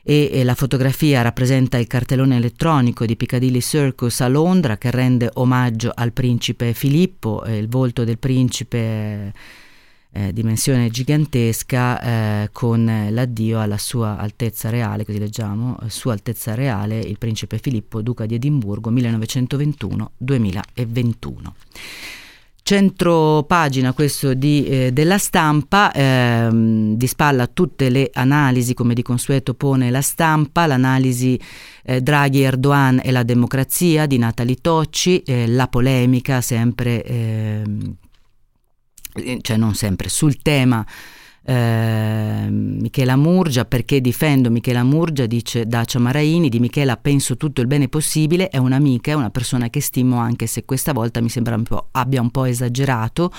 e, 0.04 0.30
e, 0.32 0.44
la 0.44 0.56
fotografia 0.56 1.22
rappresenta 1.22 1.78
il 1.78 1.86
cartellone 1.86 2.38
elettronico 2.38 3.06
di 3.06 3.16
Piccadilly 3.16 3.62
Circus 3.62 4.22
a 4.22 4.28
Londra 4.28 4.78
che 4.78 4.90
rende 4.90 5.30
omaggio 5.34 5.92
al 5.94 6.12
principe 6.12 6.74
Filippo, 6.74 7.44
il 7.46 7.70
volto 7.70 8.04
del 8.04 8.18
principe 8.18 9.34
eh, 10.14 10.34
dimensione 10.34 10.90
gigantesca 10.90 12.44
eh, 12.44 12.50
con 12.52 13.08
l'addio 13.10 13.62
alla 13.62 13.78
sua 13.78 14.18
altezza 14.18 14.70
reale, 14.70 15.06
così 15.06 15.20
leggiamo, 15.20 15.78
eh, 15.82 15.90
sua 15.90 16.12
altezza 16.14 16.54
reale 16.54 17.00
il 17.00 17.18
principe 17.18 17.60
Filippo, 17.60 18.02
duca 18.02 18.26
di 18.26 18.36
Edimburgo 18.36 18.92
1921-2021. 18.92 21.54
Centro 22.64 23.44
pagina 23.48 23.92
questo 23.92 24.36
di, 24.36 24.64
eh, 24.66 24.92
della 24.94 25.18
stampa, 25.18 25.92
ehm, 25.92 26.96
di 26.96 27.08
spalla 27.08 27.48
tutte 27.48 27.90
le 27.90 28.12
analisi 28.14 28.76
come 28.76 28.94
di 28.94 29.02
consueto 29.02 29.56
pone 29.56 29.90
la 29.90 30.02
stampa, 30.02 30.68
l'analisi 30.68 31.40
eh, 31.84 32.02
Draghi, 32.02 32.42
Erdogan 32.42 33.02
e 33.04 33.10
la 33.12 33.24
democrazia 33.24 34.06
di 34.06 34.20
Natali 34.20 34.62
Tocci, 34.62 35.24
eh, 35.24 35.48
la 35.48 35.68
polemica 35.68 36.40
sempre 36.42 37.04
ehm, 37.04 37.82
eh, 37.82 38.01
cioè 39.42 39.58
non 39.58 39.76
sempre, 39.76 40.10
sul 40.10 40.42
tema 40.42 40.86
eh, 41.44 42.48
Michela 42.50 43.16
Murgia, 43.16 43.66
perché 43.66 44.00
difendo 44.00 44.52
Michela 44.52 44.84
Murgia, 44.84 45.26
dice 45.26 45.66
Dacia 45.66 45.98
Maraini, 45.98 46.50
di 46.50 46.60
Michela 46.60 46.98
penso 46.98 47.36
tutto 47.36 47.62
il 47.62 47.68
bene 47.68 47.88
possibile, 47.88 48.50
è 48.50 48.58
un'amica, 48.58 49.12
è 49.12 49.16
una 49.16 49.32
persona 49.32 49.70
che 49.70 49.82
stimo 49.82 50.18
anche 50.18 50.46
se 50.46 50.66
questa 50.66 50.94
volta 50.94 51.20
mi 51.20 51.30
sembra 51.30 51.56
un 51.56 51.64
abbia 51.92 52.22
un 52.22 52.30
po' 52.30 52.46
esagerato, 52.46 53.32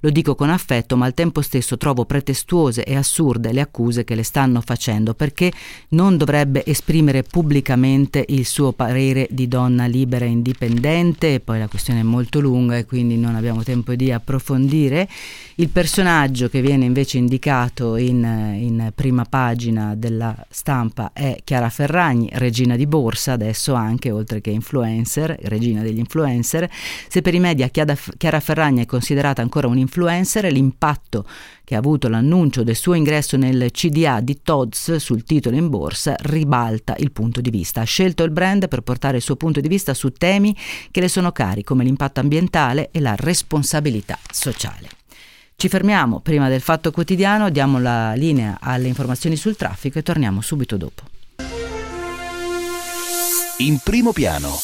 lo 0.00 0.10
dico 0.10 0.34
con 0.34 0.48
affetto, 0.48 0.96
ma 0.96 1.04
al 1.04 1.14
tempo 1.14 1.42
stesso 1.42 1.76
trovo 1.76 2.06
pretestuose 2.06 2.84
e 2.84 2.96
assurde 2.96 3.52
le 3.52 3.60
accuse 3.60 4.04
che 4.04 4.14
le 4.14 4.22
stanno 4.22 4.62
facendo, 4.62 5.12
perché 5.12 5.52
non 5.90 6.16
dovrebbe 6.16 6.64
esprimere 6.64 7.22
pubblicamente 7.22 8.24
il 8.28 8.46
suo 8.46 8.72
parere 8.72 9.26
di 9.30 9.48
donna 9.48 9.86
libera 9.86 10.24
e 10.24 10.28
indipendente, 10.28 11.34
e 11.34 11.40
poi 11.40 11.58
la 11.58 11.68
questione 11.68 12.00
è 12.00 12.04
molto 12.04 12.40
lunga 12.40 12.76
e 12.78 12.86
quindi 12.86 13.16
non 13.16 13.34
abbiamo 13.34 13.62
tempo 13.62 13.94
di 13.94 14.10
approfondire. 14.10 15.08
Il 15.56 15.68
personaggio 15.68 16.48
che 16.48 16.62
viene 16.62 16.86
invece 16.86 17.18
indicato 17.18 17.49
in, 17.96 18.22
in 18.60 18.92
prima 18.94 19.24
pagina 19.24 19.96
della 19.96 20.36
stampa 20.48 21.10
è 21.12 21.38
Chiara 21.42 21.68
Ferragni, 21.68 22.28
regina 22.32 22.76
di 22.76 22.86
borsa, 22.86 23.32
adesso 23.32 23.74
anche 23.74 24.10
oltre 24.10 24.40
che 24.40 24.50
influencer, 24.50 25.36
regina 25.42 25.82
degli 25.82 25.98
influencer. 25.98 26.70
Se 27.08 27.22
per 27.22 27.34
i 27.34 27.40
media 27.40 27.68
Chiara 27.68 28.40
Ferragni 28.40 28.82
è 28.82 28.86
considerata 28.86 29.42
ancora 29.42 29.66
un 29.66 29.78
influencer, 29.78 30.44
l'impatto 30.52 31.26
che 31.64 31.74
ha 31.74 31.78
avuto 31.78 32.08
l'annuncio 32.08 32.62
del 32.62 32.76
suo 32.76 32.94
ingresso 32.94 33.36
nel 33.36 33.70
CDA 33.72 34.20
di 34.20 34.40
Todds 34.42 34.96
sul 34.96 35.24
titolo 35.24 35.56
in 35.56 35.68
borsa 35.68 36.14
ribalta 36.20 36.94
il 36.98 37.10
punto 37.10 37.40
di 37.40 37.50
vista. 37.50 37.80
Ha 37.80 37.84
scelto 37.84 38.22
il 38.22 38.30
brand 38.30 38.68
per 38.68 38.82
portare 38.82 39.16
il 39.16 39.22
suo 39.22 39.36
punto 39.36 39.60
di 39.60 39.68
vista 39.68 39.92
su 39.92 40.12
temi 40.12 40.56
che 40.90 41.00
le 41.00 41.08
sono 41.08 41.32
cari 41.32 41.64
come 41.64 41.82
l'impatto 41.82 42.20
ambientale 42.20 42.90
e 42.92 43.00
la 43.00 43.14
responsabilità 43.16 44.18
sociale. 44.30 44.99
Ci 45.60 45.68
fermiamo 45.68 46.20
prima 46.20 46.48
del 46.48 46.62
fatto 46.62 46.90
quotidiano, 46.90 47.50
diamo 47.50 47.78
la 47.78 48.14
linea 48.14 48.56
alle 48.62 48.88
informazioni 48.88 49.36
sul 49.36 49.56
traffico 49.56 49.98
e 49.98 50.02
torniamo 50.02 50.40
subito 50.40 50.78
dopo. 50.78 51.02
In 53.58 53.78
primo 53.84 54.14
piano. 54.14 54.58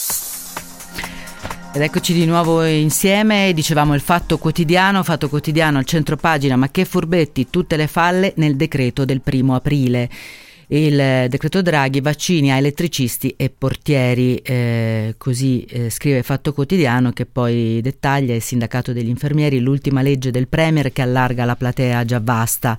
Ed 1.75 1.83
eccoci 1.83 2.15
di 2.15 2.25
nuovo 2.25 2.65
insieme, 2.65 3.53
dicevamo 3.53 3.93
il 3.93 4.01
fatto 4.01 4.39
quotidiano, 4.39 5.03
fatto 5.03 5.29
quotidiano 5.29 5.77
al 5.77 5.85
centro 5.85 6.17
pagina, 6.17 6.57
ma 6.57 6.71
che 6.71 6.87
furbetti, 6.87 7.51
tutte 7.51 7.77
le 7.77 7.89
falle 7.89 8.33
nel 8.37 8.57
decreto 8.57 9.05
del 9.05 9.21
primo 9.21 9.55
aprile 9.55 10.09
il 10.69 11.27
decreto 11.29 11.63
Draghi, 11.63 12.01
vaccini 12.01 12.51
a 12.51 12.57
elettricisti 12.57 13.35
e 13.37 13.51
portieri, 13.51 14.37
eh, 14.39 15.15
così 15.17 15.65
eh, 15.65 15.91
scrive 15.91 16.25
Fatto 16.25 16.53
Quotidiano 16.53 17.13
che 17.13 17.25
poi 17.25 17.81
dettaglia 17.81 18.35
il 18.35 18.43
sindacato 18.43 18.93
degli 18.93 19.09
infermieri, 19.09 19.61
l'ultima 19.61 20.03
legge 20.03 20.33
del 20.33 20.49
Premier 20.49 20.93
che 20.93 21.03
allarga 21.03 21.45
la 21.45 21.55
platea 21.55 22.05
già 22.05 22.21
vasta, 22.23 22.77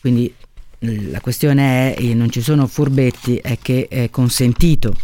quindi 0.00 0.32
la 0.78 1.20
questione 1.20 1.94
è 1.94 2.02
non 2.12 2.30
ci 2.30 2.40
sono 2.42 2.66
furbetti, 2.66 3.36
è 3.38 3.58
che 3.60 3.88
è 3.88 4.10
consentito. 4.10 4.94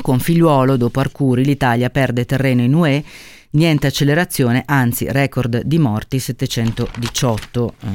Con 0.00 0.18
figliuolo, 0.18 0.76
dopo 0.76 1.00
Arcuri, 1.00 1.44
l'Italia 1.44 1.90
perde 1.90 2.24
terreno 2.24 2.62
in 2.62 2.72
UE 2.72 3.04
niente 3.50 3.88
accelerazione, 3.88 4.62
anzi 4.64 5.10
record 5.10 5.62
di 5.64 5.78
morti 5.78 6.18
718, 6.20 7.74
eh, 7.80 7.86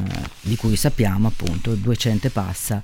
di 0.42 0.56
cui 0.56 0.76
sappiamo 0.76 1.30
appunto 1.30 1.74
200 1.74 2.30
passa 2.30 2.82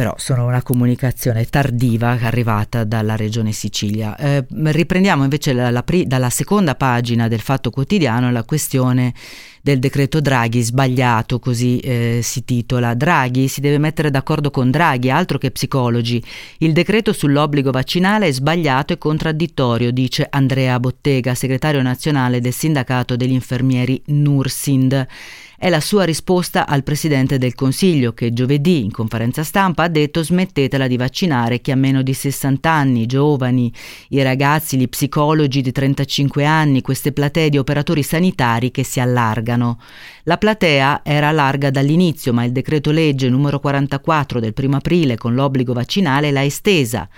però 0.00 0.14
sono 0.16 0.46
una 0.46 0.62
comunicazione 0.62 1.44
tardiva 1.44 2.12
arrivata 2.22 2.84
dalla 2.84 3.16
regione 3.16 3.52
Sicilia. 3.52 4.16
Eh, 4.16 4.46
riprendiamo 4.48 5.24
invece 5.24 5.52
la, 5.52 5.70
la, 5.70 5.84
dalla 6.06 6.30
seconda 6.30 6.74
pagina 6.74 7.28
del 7.28 7.40
Fatto 7.40 7.68
Quotidiano 7.68 8.30
la 8.30 8.44
questione 8.44 9.12
del 9.60 9.78
decreto 9.78 10.20
Draghi 10.20 10.62
sbagliato, 10.62 11.38
così 11.38 11.78
eh, 11.78 12.20
si 12.22 12.44
titola. 12.44 12.94
Draghi 12.94 13.48
si 13.48 13.60
deve 13.60 13.78
mettere 13.78 14.10
d'accordo 14.10 14.50
con 14.50 14.70
Draghi, 14.70 15.10
altro 15.10 15.38
che 15.38 15.50
psicologi. 15.50 16.22
Il 16.58 16.72
decreto 16.72 17.12
sull'obbligo 17.12 17.70
vaccinale 17.70 18.28
è 18.28 18.32
sbagliato 18.32 18.92
e 18.92 18.98
contraddittorio, 18.98 19.90
dice 19.90 20.26
Andrea 20.28 20.78
Bottega, 20.80 21.34
segretario 21.34 21.82
nazionale 21.82 22.40
del 22.40 22.52
sindacato 22.52 23.16
degli 23.16 23.32
infermieri 23.32 24.00
Nursind. 24.06 25.06
È 25.62 25.68
la 25.68 25.80
sua 25.80 26.04
risposta 26.04 26.66
al 26.66 26.82
Presidente 26.82 27.36
del 27.36 27.54
Consiglio 27.54 28.14
che 28.14 28.32
giovedì 28.32 28.82
in 28.82 28.90
conferenza 28.90 29.44
stampa 29.44 29.82
ha 29.82 29.88
detto 29.88 30.22
smettetela 30.22 30.86
di 30.86 30.96
vaccinare 30.96 31.60
chi 31.60 31.70
ha 31.70 31.76
meno 31.76 32.00
di 32.00 32.14
60 32.14 32.70
anni, 32.70 33.02
i 33.02 33.06
giovani, 33.06 33.70
i 34.08 34.22
ragazzi, 34.22 34.78
gli 34.78 34.88
psicologi 34.88 35.60
di 35.60 35.70
35 35.70 36.46
anni, 36.46 36.80
queste 36.80 37.12
platee 37.12 37.50
di 37.50 37.58
operatori 37.58 38.02
sanitari 38.02 38.70
che 38.70 38.84
si 38.84 39.00
allargano. 39.00 39.49
La 40.24 40.36
platea 40.36 41.00
era 41.02 41.30
larga 41.30 41.70
dall'inizio, 41.70 42.32
ma 42.32 42.44
il 42.44 42.52
decreto 42.52 42.90
legge 42.90 43.28
numero 43.28 43.60
44 43.60 44.40
del 44.40 44.54
1 44.56 44.76
aprile 44.76 45.16
con 45.16 45.34
l'obbligo 45.34 45.72
vaccinale 45.72 46.30
l'ha 46.30 46.44
estesa 46.44 47.08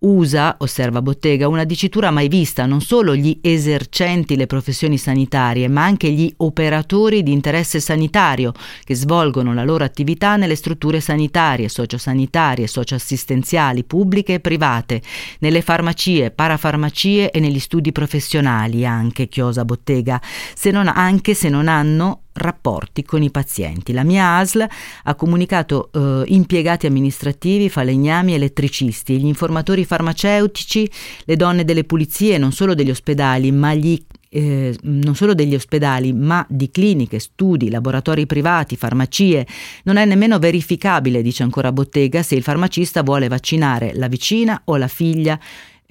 usa, 0.00 0.56
osserva 0.58 1.02
Bottega, 1.02 1.48
una 1.48 1.64
dicitura 1.64 2.10
mai 2.10 2.28
vista, 2.28 2.66
non 2.66 2.80
solo 2.80 3.14
gli 3.14 3.38
esercenti 3.42 4.36
le 4.36 4.46
professioni 4.46 4.96
sanitarie, 4.96 5.68
ma 5.68 5.84
anche 5.84 6.10
gli 6.10 6.32
operatori 6.38 7.22
di 7.22 7.32
interesse 7.32 7.80
sanitario 7.80 8.52
che 8.84 8.94
svolgono 8.94 9.52
la 9.52 9.64
loro 9.64 9.84
attività 9.84 10.36
nelle 10.36 10.56
strutture 10.56 11.00
sanitarie, 11.00 11.68
sociosanitarie, 11.68 12.66
socioassistenziali, 12.66 13.84
pubbliche 13.84 14.34
e 14.34 14.40
private, 14.40 15.02
nelle 15.40 15.62
farmacie, 15.62 16.30
parafarmacie 16.30 17.30
e 17.30 17.40
negli 17.40 17.58
studi 17.58 17.92
professionali 17.92 18.86
anche, 18.86 19.28
chiosa 19.28 19.64
Bottega, 19.64 20.20
se 20.54 20.70
non, 20.70 20.88
anche 20.88 21.34
se 21.34 21.48
non 21.48 21.68
hanno 21.68 22.22
rapporti 22.32 23.02
con 23.02 23.22
i 23.22 23.30
pazienti. 23.30 23.92
La 23.92 24.04
mia 24.04 24.36
ASL 24.36 24.66
ha 25.04 25.14
comunicato 25.14 25.90
eh, 25.92 26.22
impiegati 26.26 26.86
amministrativi, 26.86 27.68
falegnami, 27.68 28.34
elettricisti, 28.34 29.18
gli 29.18 29.26
informatori 29.26 29.84
farmaceutici, 29.84 30.90
le 31.24 31.36
donne 31.36 31.64
delle 31.64 31.84
pulizie, 31.84 32.38
non 32.38 32.52
solo 32.52 32.74
degli 32.74 32.90
ospedali, 32.90 33.50
ma 33.52 33.74
gli 33.74 33.98
eh, 34.32 34.76
non 34.82 35.16
solo 35.16 35.34
degli 35.34 35.54
ospedali, 35.54 36.12
ma 36.12 36.46
di 36.48 36.70
cliniche, 36.70 37.18
studi, 37.18 37.68
laboratori 37.68 38.26
privati, 38.26 38.76
farmacie. 38.76 39.46
Non 39.84 39.96
è 39.96 40.04
nemmeno 40.04 40.38
verificabile, 40.38 41.20
dice 41.20 41.42
ancora 41.42 41.72
Bottega, 41.72 42.22
se 42.22 42.36
il 42.36 42.42
farmacista 42.42 43.02
vuole 43.02 43.28
vaccinare 43.28 43.92
la 43.94 44.08
vicina 44.08 44.62
o 44.66 44.76
la 44.76 44.88
figlia. 44.88 45.38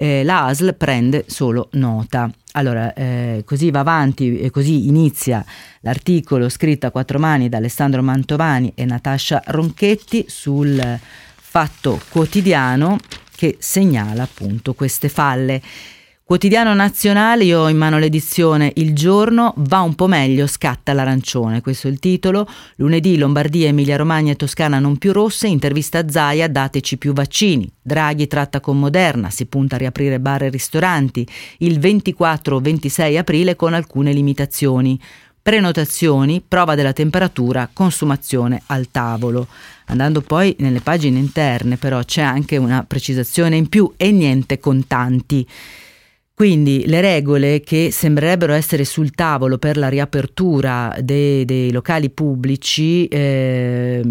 Eh, 0.02 0.24
la 0.24 0.46
ASL 0.46 0.76
prende 0.76 1.26
solo 1.28 1.68
nota. 1.74 2.32
Allora, 2.54 2.94
eh, 2.94 3.44
così 3.46 3.70
va 3.70 3.82
avanti 3.82 4.40
e 4.40 4.50
così 4.50 4.88
inizia 4.88 5.44
l'articolo 5.82 6.48
scritto 6.48 6.88
a 6.88 6.92
quattro 6.92 7.20
mani 7.20 7.50
da 7.50 7.58
Alessandro 7.58 8.02
Mantovani 8.02 8.72
e 8.76 8.86
Natascia 8.86 9.44
Ronchetti 9.46 10.24
sul 10.30 10.82
Fatto 11.36 12.00
Quotidiano 12.08 12.98
che 13.36 13.58
segnala 13.60 14.24
appunto 14.24 14.74
queste 14.74 15.10
falle. 15.10 15.62
Quotidiano 16.30 16.76
nazionale, 16.76 17.44
io 17.44 17.62
ho 17.62 17.70
in 17.70 17.78
mano 17.78 17.98
l'edizione 17.98 18.72
Il 18.76 18.94
giorno, 18.94 19.56
va 19.58 19.80
un 19.80 19.96
po' 19.96 20.06
meglio, 20.06 20.46
scatta 20.46 20.94
l'arancione, 20.94 21.60
questo 21.60 21.88
è 21.88 21.90
il 21.90 21.98
titolo. 21.98 22.48
Lunedì 22.76 23.18
Lombardia, 23.18 23.70
Emilia 23.70 23.96
Romagna 23.96 24.34
e 24.34 24.36
Toscana 24.36 24.78
non 24.78 25.00
più 25.00 25.12
rosse, 25.12 25.48
intervista 25.48 25.98
a 25.98 26.08
Zaia, 26.08 26.48
dateci 26.48 27.00
più 27.00 27.14
vaccini. 27.14 27.68
Draghi 27.82 28.28
tratta 28.28 28.60
con 28.60 28.78
Moderna, 28.78 29.32
si 29.32 29.48
punta 29.48 29.74
a 29.74 29.80
riaprire 29.80 30.20
bar 30.20 30.44
e 30.44 30.50
ristoranti 30.50 31.28
il 31.58 31.80
24-26 31.80 33.18
aprile 33.18 33.56
con 33.56 33.74
alcune 33.74 34.14
limitazioni. 34.14 35.02
Prenotazioni, 35.42 36.44
prova 36.48 36.76
della 36.76 36.94
temperatura, 36.94 37.68
consumazione 37.74 38.62
al 38.68 38.92
tavolo. 38.92 39.48
Andando 39.88 40.22
poi 40.22 40.56
nelle 40.60 40.82
pagine 40.82 41.18
interne 41.18 41.78
però 41.78 42.04
c'è 42.04 42.22
anche 42.22 42.58
una 42.58 42.86
precisazione 42.88 43.56
in 43.56 43.68
più 43.68 43.92
e 43.98 44.12
niente 44.12 44.60
contanti. 44.60 45.48
Quindi 46.40 46.86
le 46.88 47.02
regole 47.02 47.60
che 47.60 47.90
sembrerebbero 47.92 48.54
essere 48.54 48.86
sul 48.86 49.12
tavolo 49.12 49.58
per 49.58 49.76
la 49.76 49.90
riapertura 49.90 50.96
dei, 51.02 51.44
dei 51.44 51.70
locali 51.70 52.10
pubblici 52.10 53.06
eh, 53.08 54.02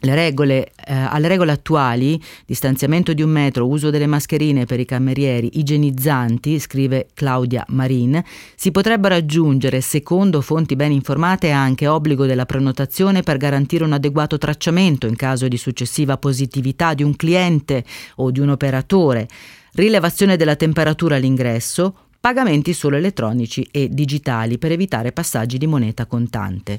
le 0.00 0.14
regole, 0.14 0.72
eh, 0.84 0.92
alle 0.92 1.28
regole 1.28 1.52
attuali, 1.52 2.20
distanziamento 2.44 3.14
di 3.14 3.22
un 3.22 3.30
metro, 3.30 3.66
uso 3.66 3.88
delle 3.88 4.06
mascherine 4.06 4.66
per 4.66 4.78
i 4.78 4.84
camerieri, 4.84 5.58
igienizzanti, 5.58 6.58
scrive 6.58 7.06
Claudia 7.14 7.64
Marin, 7.68 8.22
si 8.54 8.70
potrebbero 8.70 9.14
aggiungere, 9.14 9.80
secondo 9.80 10.42
fonti 10.42 10.76
ben 10.76 10.92
informate, 10.92 11.50
anche 11.50 11.86
obbligo 11.86 12.26
della 12.26 12.44
prenotazione 12.44 13.22
per 13.22 13.38
garantire 13.38 13.84
un 13.84 13.94
adeguato 13.94 14.36
tracciamento 14.36 15.06
in 15.06 15.16
caso 15.16 15.48
di 15.48 15.56
successiva 15.56 16.18
positività 16.18 16.92
di 16.92 17.02
un 17.02 17.16
cliente 17.16 17.84
o 18.16 18.30
di 18.30 18.40
un 18.40 18.50
operatore 18.50 19.28
rilevazione 19.72 20.36
della 20.36 20.56
temperatura 20.56 21.16
all'ingresso, 21.16 21.96
pagamenti 22.20 22.72
solo 22.72 22.96
elettronici 22.96 23.66
e 23.70 23.88
digitali 23.90 24.58
per 24.58 24.72
evitare 24.72 25.12
passaggi 25.12 25.58
di 25.58 25.66
moneta 25.66 26.06
contante. 26.06 26.78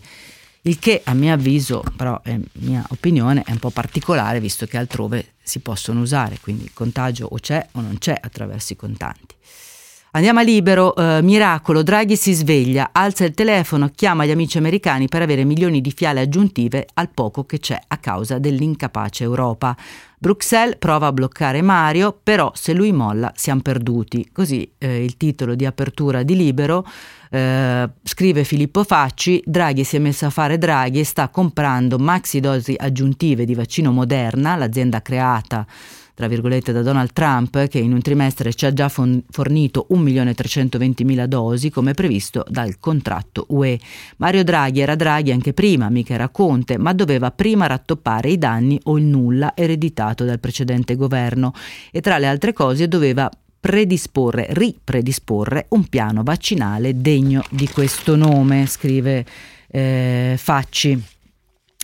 Il 0.61 0.79
che 0.79 1.01
a 1.03 1.13
mio 1.13 1.33
avviso, 1.33 1.83
però 1.97 2.21
è 2.21 2.39
mia 2.53 2.85
opinione, 2.89 3.43
è 3.45 3.51
un 3.51 3.59
po' 3.59 3.69
particolare 3.69 4.39
visto 4.39 4.65
che 4.65 4.77
altrove 4.77 5.33
si 5.43 5.59
possono 5.59 5.99
usare, 5.99 6.37
quindi 6.39 6.63
il 6.63 6.73
contagio 6.73 7.27
o 7.29 7.35
c'è 7.37 7.67
o 7.73 7.81
non 7.81 7.97
c'è 7.97 8.17
attraverso 8.19 8.71
i 8.71 8.77
contanti. 8.77 9.35
Andiamo 10.15 10.41
a 10.41 10.43
libero, 10.43 10.95
eh, 10.95 11.23
miracolo, 11.23 11.81
Draghi 11.81 12.15
si 12.15 12.33
sveglia, 12.33 12.89
alza 12.91 13.25
il 13.25 13.33
telefono, 13.33 13.89
chiama 13.89 14.25
gli 14.25 14.29
amici 14.29 14.59
americani 14.59 15.07
per 15.07 15.23
avere 15.23 15.43
milioni 15.43 15.81
di 15.81 15.89
fiale 15.89 16.21
aggiuntive 16.21 16.85
al 16.93 17.09
poco 17.09 17.45
che 17.45 17.57
c'è 17.57 17.79
a 17.87 17.97
causa 17.97 18.37
dell'incapace 18.37 19.23
Europa. 19.23 19.75
Bruxelles 20.19 20.75
prova 20.77 21.07
a 21.07 21.11
bloccare 21.11 21.63
Mario, 21.63 22.15
però 22.21 22.51
se 22.53 22.73
lui 22.73 22.91
molla 22.91 23.31
siamo 23.35 23.61
perduti. 23.61 24.29
Così 24.31 24.71
eh, 24.77 25.03
il 25.03 25.17
titolo 25.17 25.55
di 25.55 25.65
apertura 25.65 26.21
di 26.21 26.35
Libero 26.35 26.85
eh, 27.31 27.89
scrive 28.03 28.43
Filippo 28.43 28.83
Facci, 28.83 29.41
Draghi 29.43 29.83
si 29.83 29.95
è 29.95 29.99
messo 29.99 30.27
a 30.27 30.29
fare 30.29 30.59
Draghi 30.59 30.99
e 30.99 31.05
sta 31.05 31.29
comprando 31.29 31.97
maxi 31.97 32.39
dosi 32.39 32.75
aggiuntive 32.77 33.45
di 33.45 33.55
vaccino 33.55 33.91
Moderna, 33.91 34.55
l'azienda 34.57 35.01
creata 35.01 35.65
tra 36.13 36.27
virgolette, 36.27 36.71
da 36.71 36.81
Donald 36.81 37.11
Trump, 37.13 37.67
che 37.67 37.79
in 37.79 37.91
un 37.91 38.01
trimestre 38.01 38.53
ci 38.53 38.65
ha 38.65 38.73
già 38.73 38.87
fornito 38.87 39.87
1.320.000 39.89 41.25
dosi, 41.25 41.69
come 41.69 41.93
previsto 41.93 42.45
dal 42.47 42.77
contratto 42.79 43.45
UE. 43.49 43.79
Mario 44.17 44.43
Draghi 44.43 44.81
era 44.81 44.95
Draghi 44.95 45.31
anche 45.31 45.53
prima, 45.53 45.89
mica 45.89 46.13
era 46.13 46.29
Conte, 46.29 46.77
ma 46.77 46.93
doveva 46.93 47.31
prima 47.31 47.65
rattoppare 47.67 48.29
i 48.29 48.37
danni 48.37 48.79
o 48.83 48.97
il 48.97 49.05
nulla 49.05 49.53
ereditato 49.55 50.23
dal 50.23 50.39
precedente 50.39 50.95
governo 50.95 51.53
e 51.91 52.01
tra 52.01 52.17
le 52.17 52.27
altre 52.27 52.53
cose 52.53 52.87
doveva 52.87 53.29
predisporre, 53.59 54.47
ripredisporre 54.49 55.67
un 55.69 55.87
piano 55.87 56.21
vaccinale 56.21 56.99
degno 56.99 57.43
di 57.49 57.67
questo 57.69 58.15
nome, 58.15 58.65
scrive 58.67 59.25
eh, 59.67 60.35
Facci. 60.37 61.12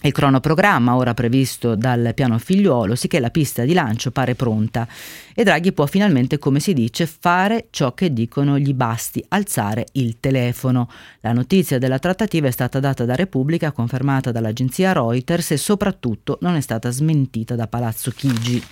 Il 0.02 0.14
cronoprogramma 0.14 0.96
ora 0.96 1.14
previsto 1.14 1.76
dal 1.76 2.14
piano 2.16 2.38
figliuolo, 2.38 2.96
sicché 2.96 3.20
la 3.20 3.32
pista 3.32 3.66
di 3.66 3.74
lancio 3.74 4.12
pare 4.12 4.34
pronta 4.34 4.88
e 5.36 5.44
Draghi 5.44 5.74
può 5.74 5.86
finalmente, 5.88 6.38
come 6.38 6.62
si 6.62 6.74
dice, 6.74 7.06
fare 7.06 7.68
ciò 7.70 7.94
che 7.94 8.14
dicono 8.14 8.58
gli 8.58 8.74
basti, 8.74 9.24
alzare 9.28 9.88
il 9.94 10.22
telefono. 10.22 10.90
La 11.20 11.34
notizia 11.34 11.80
della 11.80 12.00
trattativa 12.00 12.48
è 12.48 12.52
stata 12.52 12.80
data 12.80 13.04
da 13.04 13.16
Repubblica, 13.16 13.74
confermata 13.74 14.32
dall'agenzia 14.32 14.94
Reuters 14.94 15.52
e 15.52 15.58
soprattutto 15.58 16.38
non 16.42 16.56
è 16.56 16.62
stata 16.62 16.90
smentita 16.92 17.56
da 17.56 17.68
Palazzo 17.68 18.12
Chigi. 18.12 18.64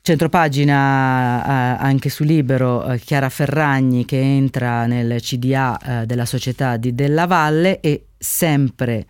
Centropagina 0.00 1.44
eh, 1.44 1.84
anche 1.84 2.08
su 2.08 2.24
Libero, 2.24 2.90
eh, 2.90 2.98
Chiara 2.98 3.28
Ferragni 3.28 4.06
che 4.06 4.18
entra 4.18 4.86
nel 4.86 5.20
CDA 5.20 5.78
eh, 5.78 6.06
della 6.06 6.24
società 6.24 6.78
di 6.78 6.94
Della 6.94 7.26
Valle 7.26 7.80
e 7.80 8.06
sempre 8.16 9.04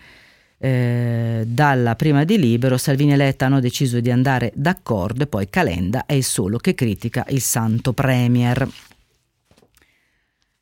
eh, 0.58 1.44
dalla 1.46 1.94
prima 1.94 2.24
di 2.24 2.38
Libero 2.38 2.76
Salvini 2.76 3.12
e 3.12 3.16
Letta 3.16 3.46
hanno 3.46 3.60
deciso 3.60 4.00
di 4.00 4.10
andare 4.10 4.52
d'accordo 4.54 5.22
e 5.22 5.26
poi 5.26 5.48
Calenda 5.48 6.04
è 6.06 6.14
il 6.14 6.24
solo 6.24 6.58
che 6.58 6.74
critica 6.74 7.24
il 7.28 7.40
santo 7.40 7.92
Premier. 7.92 8.68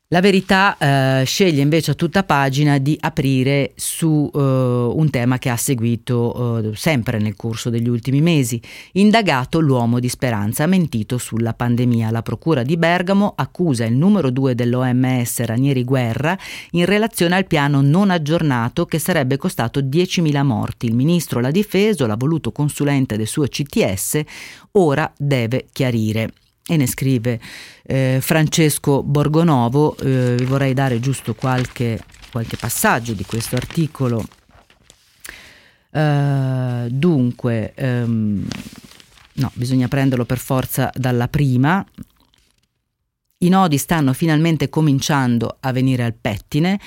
La 0.09 0.21
verità 0.21 0.77
eh, 0.77 1.25
sceglie 1.25 1.61
invece 1.61 1.91
a 1.91 1.93
tutta 1.93 2.23
pagina 2.23 2.77
di 2.77 2.97
aprire 2.97 3.73
su 3.75 4.31
eh, 4.33 4.39
un 4.39 5.09
tema 5.09 5.37
che 5.37 5.49
ha 5.49 5.57
seguito 5.57 6.59
eh, 6.59 6.75
sempre 6.77 7.19
nel 7.19 7.35
corso 7.35 7.69
degli 7.69 7.89
ultimi 7.89 8.21
mesi. 8.21 8.61
Indagato 8.93 9.59
l'uomo 9.59 9.99
di 9.99 10.07
speranza, 10.07 10.63
ha 10.63 10.67
mentito 10.67 11.17
sulla 11.17 11.53
pandemia. 11.53 12.09
La 12.09 12.21
Procura 12.21 12.63
di 12.63 12.77
Bergamo 12.77 13.33
accusa 13.35 13.83
il 13.83 13.97
numero 13.97 14.29
due 14.29 14.55
dell'OMS 14.55 15.41
Ranieri 15.41 15.83
Guerra 15.83 16.37
in 16.71 16.85
relazione 16.85 17.35
al 17.35 17.45
piano 17.45 17.81
non 17.81 18.09
aggiornato 18.09 18.85
che 18.85 18.99
sarebbe 18.99 19.35
costato 19.35 19.81
10.000 19.81 20.41
morti. 20.41 20.85
Il 20.85 20.95
ministro 20.95 21.41
l'ha 21.41 21.51
difeso, 21.51 22.05
l'ha 22.05 22.15
voluto 22.15 22.53
consulente 22.53 23.17
del 23.17 23.27
suo 23.27 23.45
CTS, 23.45 24.21
ora 24.71 25.11
deve 25.17 25.65
chiarire 25.73 26.31
e 26.67 26.77
ne 26.77 26.85
scrive 26.85 27.39
eh, 27.83 28.19
Francesco 28.21 29.01
Borgonovo. 29.01 29.97
Eh, 29.97 30.35
vi 30.37 30.45
vorrei 30.45 30.73
dare 30.73 30.99
giusto 30.99 31.33
qualche, 31.33 31.99
qualche 32.31 32.57
passaggio 32.57 33.13
di 33.13 33.25
questo 33.25 33.55
articolo. 33.55 34.25
Uh, 35.89 36.89
dunque, 36.89 37.73
um, 37.77 38.45
no, 39.33 39.51
bisogna 39.55 39.87
prenderlo 39.87 40.25
per 40.25 40.37
forza 40.37 40.91
dalla 40.93 41.27
prima. 41.27 41.83
I 43.39 43.49
nodi 43.49 43.77
stanno 43.77 44.13
finalmente 44.13 44.69
cominciando 44.69 45.57
a 45.59 45.71
venire 45.71 46.03
al 46.03 46.13
pettine. 46.13 46.79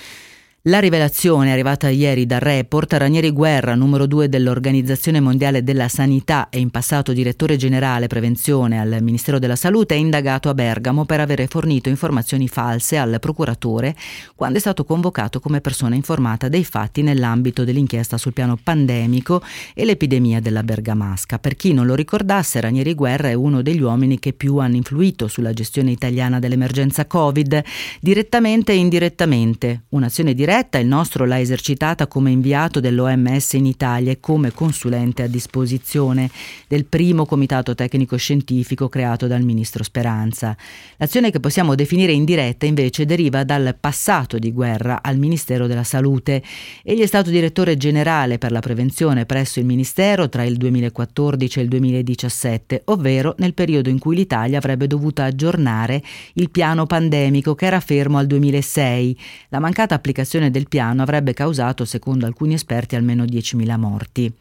La 0.64 0.78
rivelazione 0.78 1.52
arrivata 1.52 1.88
ieri 1.88 2.26
dal 2.26 2.40
report, 2.40 2.92
Ranieri 2.92 3.30
Guerra, 3.30 3.74
numero 3.74 4.04
2 4.04 4.28
dell'Organizzazione 4.28 5.18
Mondiale 5.18 5.62
della 5.62 5.88
Sanità 5.88 6.50
e 6.50 6.58
in 6.58 6.68
passato 6.68 7.14
direttore 7.14 7.56
generale 7.56 8.08
prevenzione 8.08 8.78
al 8.78 8.98
Ministero 9.00 9.38
della 9.38 9.56
Salute, 9.56 9.94
è 9.94 9.96
indagato 9.96 10.50
a 10.50 10.54
Bergamo 10.54 11.06
per 11.06 11.20
avere 11.20 11.46
fornito 11.46 11.88
informazioni 11.88 12.46
false 12.46 12.98
al 12.98 13.16
procuratore 13.20 13.96
quando 14.34 14.58
è 14.58 14.60
stato 14.60 14.84
convocato 14.84 15.40
come 15.40 15.62
persona 15.62 15.94
informata 15.94 16.48
dei 16.50 16.64
fatti 16.64 17.00
nell'ambito 17.00 17.64
dell'inchiesta 17.64 18.18
sul 18.18 18.34
piano 18.34 18.58
pandemico 18.62 19.42
e 19.72 19.86
l'epidemia 19.86 20.40
della 20.40 20.62
Bergamasca. 20.62 21.38
Per 21.38 21.56
chi 21.56 21.72
non 21.72 21.86
lo 21.86 21.94
ricordasse, 21.94 22.60
Ranieri 22.60 22.92
Guerra 22.92 23.30
è 23.30 23.32
uno 23.32 23.62
degli 23.62 23.80
uomini 23.80 24.18
che 24.18 24.34
più 24.34 24.58
hanno 24.58 24.76
influito 24.76 25.26
sulla 25.26 25.54
gestione 25.54 25.90
italiana 25.90 26.38
dell'emergenza 26.38 27.06
Covid, 27.06 27.62
direttamente 27.98 28.72
e 28.72 28.76
indirettamente. 28.76 29.84
Un'azione 29.88 30.34
diretta 30.34 30.48
diretta, 30.50 30.78
il 30.78 30.86
nostro 30.88 31.26
l'ha 31.26 31.38
esercitata 31.38 32.08
come 32.08 32.32
inviato 32.32 32.80
dell'OMS 32.80 33.52
in 33.52 33.66
Italia 33.66 34.10
e 34.10 34.18
come 34.18 34.50
consulente 34.50 35.22
a 35.22 35.28
disposizione 35.28 36.28
del 36.66 36.86
primo 36.86 37.24
comitato 37.24 37.76
tecnico 37.76 38.16
scientifico 38.16 38.88
creato 38.88 39.28
dal 39.28 39.42
ministro 39.42 39.84
Speranza. 39.84 40.56
L'azione 40.96 41.30
che 41.30 41.38
possiamo 41.38 41.76
definire 41.76 42.10
indiretta 42.10 42.66
invece 42.66 43.04
deriva 43.06 43.44
dal 43.44 43.76
passato 43.78 44.38
di 44.38 44.50
guerra 44.50 45.02
al 45.02 45.18
Ministero 45.18 45.68
della 45.68 45.84
Salute. 45.84 46.42
Egli 46.82 47.02
è 47.02 47.06
stato 47.06 47.30
direttore 47.30 47.76
generale 47.76 48.38
per 48.38 48.50
la 48.50 48.58
prevenzione 48.58 49.26
presso 49.26 49.60
il 49.60 49.66
Ministero 49.66 50.28
tra 50.28 50.42
il 50.42 50.56
2014 50.56 51.60
e 51.60 51.62
il 51.62 51.68
2017, 51.68 52.82
ovvero 52.86 53.36
nel 53.38 53.54
periodo 53.54 53.88
in 53.88 54.00
cui 54.00 54.16
l'Italia 54.16 54.58
avrebbe 54.58 54.88
dovuto 54.88 55.22
aggiornare 55.22 56.02
il 56.34 56.50
piano 56.50 56.86
pandemico 56.86 57.54
che 57.54 57.66
era 57.66 57.78
fermo 57.78 58.18
al 58.18 58.26
2006. 58.26 59.16
La 59.50 59.60
mancata 59.60 59.94
applicazione 59.94 60.38
l'esecuzione 60.40 60.50
del 60.50 60.68
piano 60.68 61.02
avrebbe 61.02 61.34
causato, 61.34 61.84
secondo 61.84 62.26
alcuni 62.26 62.54
esperti, 62.54 62.96
almeno 62.96 63.24
10.000 63.24 63.78
morti. 63.78 64.32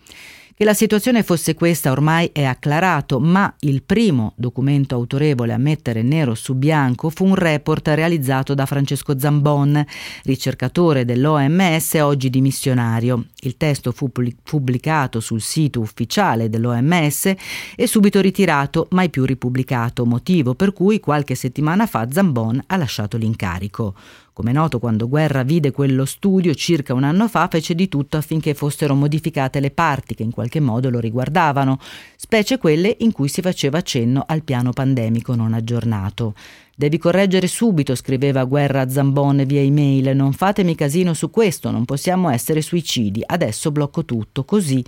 Che 0.60 0.65
la 0.65 0.74
situazione 0.74 1.24
fosse 1.24 1.54
questa 1.54 1.89
ormai 1.89 2.32
è 2.34 2.43
acclarato, 2.43 3.22
ma 3.22 3.56
il 3.62 3.82
primo 3.82 4.34
documento 4.36 4.93
autorevole 4.93 5.54
a 5.54 5.58
mettere 5.58 6.02
nero 6.02 6.36
su 6.36 6.54
bianco 6.54 7.10
fu 7.10 7.24
un 7.24 7.36
report 7.36 7.88
realizzato 7.88 8.54
da 8.54 8.65
Francesco 8.65 9.17
Zambon, 9.17 9.82
ricercatore 10.24 11.06
dell'OMS 11.06 11.93
oggi 12.02 12.30
dimissionario. 12.30 13.28
Il 13.43 13.56
testo 13.56 13.93
fu 13.93 14.12
pubblicato 14.12 15.22
sul 15.22 15.39
sito 15.39 15.80
ufficiale 15.80 16.50
dell'OMS 16.50 17.34
e 17.78 17.88
subito 17.88 18.19
ritirato, 18.19 18.88
mai 18.89 19.10
più 19.10 19.24
ripubblicato, 19.24 20.06
motivo 20.06 20.56
per 20.56 20.74
cui 20.74 21.00
qualche 21.00 21.36
settimana 21.36 21.88
fa 21.88 22.06
Zambon 22.12 22.63
ha 22.67 22.76
lasciato 22.76 23.15
l'incarico. 23.15 23.95
Come 24.39 24.54
noto, 24.54 24.80
quando 24.80 25.10
Guerra 25.10 25.43
vide 25.43 25.72
quello 25.72 26.06
studio 26.06 26.54
circa 26.54 26.93
un 26.93 27.04
anno 27.04 27.28
fa, 27.28 27.50
fece 27.50 27.76
di 27.76 27.89
tutto 27.89 28.15
affinché 28.15 28.54
fossero 28.54 28.95
modificate 28.95 29.60
le 29.60 29.69
parti 29.69 30.15
che 30.15 30.24
in 30.24 30.32
qualche 30.32 30.48
modo 30.59 30.89
lo 30.89 30.99
riguardavano, 30.99 31.79
specie 32.15 32.57
quelle 32.57 32.95
in 33.01 33.12
cui 33.12 33.27
si 33.27 33.41
faceva 33.41 33.83
cenno 33.83 34.23
al 34.25 34.43
piano 34.43 34.71
pandemico 34.71 35.35
non 35.35 35.53
aggiornato. 35.53 36.33
Devi 36.79 36.97
correggere 36.97 37.45
subito, 37.47 37.93
scriveva 37.93 38.45
Guerra 38.45 38.79
a 38.79 38.89
Zambon 38.89 39.43
via 39.45 39.59
email. 39.59 40.15
Non 40.15 40.31
fatemi 40.31 40.75
casino 40.75 41.13
su 41.13 41.29
questo, 41.29 41.71
non 41.71 41.83
possiamo 41.83 42.29
essere 42.29 42.62
suicidi. 42.62 43.21
Adesso 43.25 43.69
blocco 43.71 44.05
tutto, 44.05 44.45
così 44.45 44.81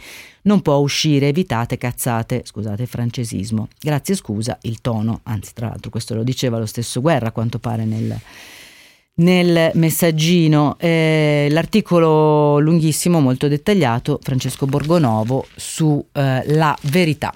non 0.43 0.61
può 0.61 0.77
uscire, 0.77 1.27
evitate 1.27 1.77
cazzate. 1.77 2.43
Scusate 2.45 2.85
francesismo. 2.85 3.67
Grazie, 3.77 4.15
scusa, 4.15 4.57
il 4.61 4.79
tono. 4.79 5.19
Anzi, 5.23 5.51
tra 5.53 5.67
l'altro, 5.67 5.91
questo 5.91 6.15
lo 6.15 6.23
diceva 6.23 6.59
lo 6.59 6.65
stesso 6.65 7.01
Guerra, 7.01 7.27
a 7.27 7.31
quanto 7.33 7.59
pare 7.59 7.83
nel 7.83 8.17
nel 9.15 9.71
messaggino 9.75 10.75
eh, 10.79 11.47
l'articolo 11.49 12.59
lunghissimo, 12.59 13.19
molto 13.19 13.47
dettagliato, 13.47 14.19
Francesco 14.21 14.65
Borgonovo 14.65 15.45
su 15.55 16.03
eh, 16.13 16.43
la 16.45 16.77
verità. 16.83 17.33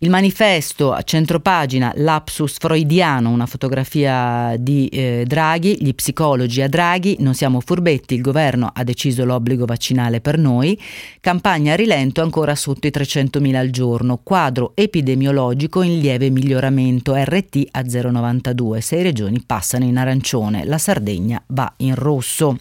Il 0.00 0.10
manifesto 0.10 0.92
a 0.92 1.00
centropagina, 1.00 1.90
lapsus 1.96 2.58
freudiano, 2.58 3.30
una 3.30 3.46
fotografia 3.46 4.54
di 4.58 4.88
eh, 4.88 5.24
Draghi, 5.26 5.78
gli 5.82 5.94
psicologi 5.94 6.60
a 6.60 6.68
Draghi, 6.68 7.16
non 7.20 7.32
siamo 7.32 7.60
furbetti, 7.60 8.12
il 8.12 8.20
governo 8.20 8.70
ha 8.74 8.84
deciso 8.84 9.24
l'obbligo 9.24 9.64
vaccinale 9.64 10.20
per 10.20 10.36
noi, 10.36 10.78
campagna 11.18 11.72
a 11.72 11.76
rilento 11.76 12.20
ancora 12.20 12.54
sotto 12.54 12.86
i 12.86 12.90
300.000 12.94 13.54
al 13.54 13.70
giorno, 13.70 14.20
quadro 14.22 14.72
epidemiologico 14.74 15.80
in 15.80 15.98
lieve 15.98 16.28
miglioramento, 16.28 17.14
RT 17.14 17.68
a 17.70 17.80
0,92, 17.80 18.78
sei 18.80 19.02
regioni 19.02 19.42
passano 19.46 19.86
in 19.86 19.96
arancione, 19.96 20.66
la 20.66 20.76
Sardegna 20.76 21.42
va 21.46 21.72
in 21.78 21.94
rosso. 21.94 22.58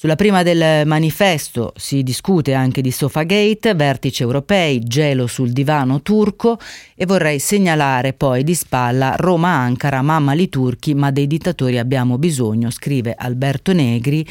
Sulla 0.00 0.14
prima 0.14 0.44
del 0.44 0.86
manifesto 0.86 1.72
si 1.74 2.04
discute 2.04 2.54
anche 2.54 2.82
di 2.82 2.92
Sofagate, 2.92 3.74
vertici 3.74 4.22
europei, 4.22 4.78
gelo 4.78 5.26
sul 5.26 5.50
divano 5.50 6.02
turco 6.02 6.56
e 6.94 7.04
vorrei 7.04 7.40
segnalare 7.40 8.12
poi 8.12 8.44
di 8.44 8.54
spalla 8.54 9.16
Roma-Ankara, 9.16 10.00
mamma 10.00 10.34
li 10.34 10.48
turchi, 10.48 10.94
ma 10.94 11.10
dei 11.10 11.26
dittatori 11.26 11.78
abbiamo 11.78 12.16
bisogno, 12.16 12.70
scrive 12.70 13.12
Alberto 13.18 13.72
Negri 13.72 14.24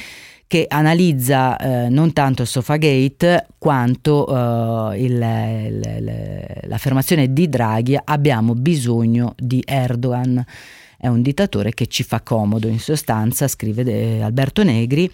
che 0.47 0.67
analizza 0.69 1.58
eh, 1.58 1.89
non 1.89 2.13
tanto 2.13 2.45
Sofagate 2.45 3.47
quanto 3.58 4.25
eh, 4.93 5.03
il, 5.03 5.12
il, 5.12 6.45
l'affermazione 6.69 7.34
di 7.34 7.49
Draghi 7.49 7.99
abbiamo 8.01 8.56
bisogno 8.56 9.34
di 9.38 9.62
Erdogan. 9.65 10.41
È 10.97 11.08
un 11.08 11.21
dittatore 11.21 11.73
che 11.73 11.88
ci 11.88 12.03
fa 12.03 12.21
comodo, 12.21 12.69
in 12.69 12.80
sostanza, 12.80 13.49
scrive 13.49 13.84
eh, 13.84 14.21
Alberto 14.21 14.63
Negri. 14.63 15.12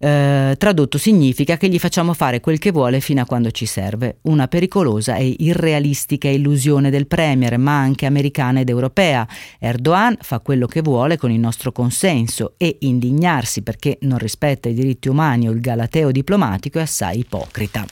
Eh, 0.00 0.54
tradotto 0.56 0.96
significa 0.96 1.56
che 1.56 1.68
gli 1.68 1.78
facciamo 1.80 2.14
fare 2.14 2.38
quel 2.38 2.60
che 2.60 2.70
vuole 2.70 3.00
fino 3.00 3.20
a 3.20 3.26
quando 3.26 3.50
ci 3.50 3.66
serve. 3.66 4.18
Una 4.22 4.46
pericolosa 4.46 5.16
e 5.16 5.34
irrealistica 5.38 6.28
illusione 6.28 6.90
del 6.90 7.08
Premier, 7.08 7.58
ma 7.58 7.78
anche 7.78 8.06
americana 8.06 8.60
ed 8.60 8.68
europea. 8.68 9.26
Erdogan 9.58 10.16
fa 10.20 10.38
quello 10.38 10.66
che 10.66 10.82
vuole 10.82 11.16
con 11.16 11.32
il 11.32 11.40
nostro 11.40 11.72
consenso 11.72 12.54
e 12.56 12.76
indignarsi 12.80 13.62
perché 13.62 13.98
non 14.02 14.18
rispetta 14.18 14.68
i 14.68 14.74
diritti 14.74 15.08
umani 15.08 15.48
o 15.48 15.52
il 15.52 15.60
galateo 15.60 16.12
diplomatico 16.12 16.78
è 16.78 16.82
assai 16.82 17.18
ipocrita. 17.20 17.84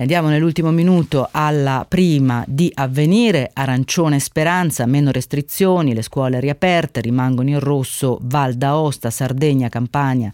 Andiamo 0.00 0.28
nell'ultimo 0.30 0.70
minuto 0.70 1.28
alla 1.30 1.84
prima 1.86 2.42
di 2.48 2.72
avvenire, 2.74 3.50
arancione 3.52 4.18
speranza, 4.18 4.86
meno 4.86 5.10
restrizioni, 5.10 5.92
le 5.92 6.00
scuole 6.00 6.40
riaperte, 6.40 7.02
rimangono 7.02 7.50
in 7.50 7.60
rosso 7.60 8.18
Val 8.22 8.54
d'Aosta, 8.54 9.10
Sardegna, 9.10 9.68
Campania, 9.68 10.32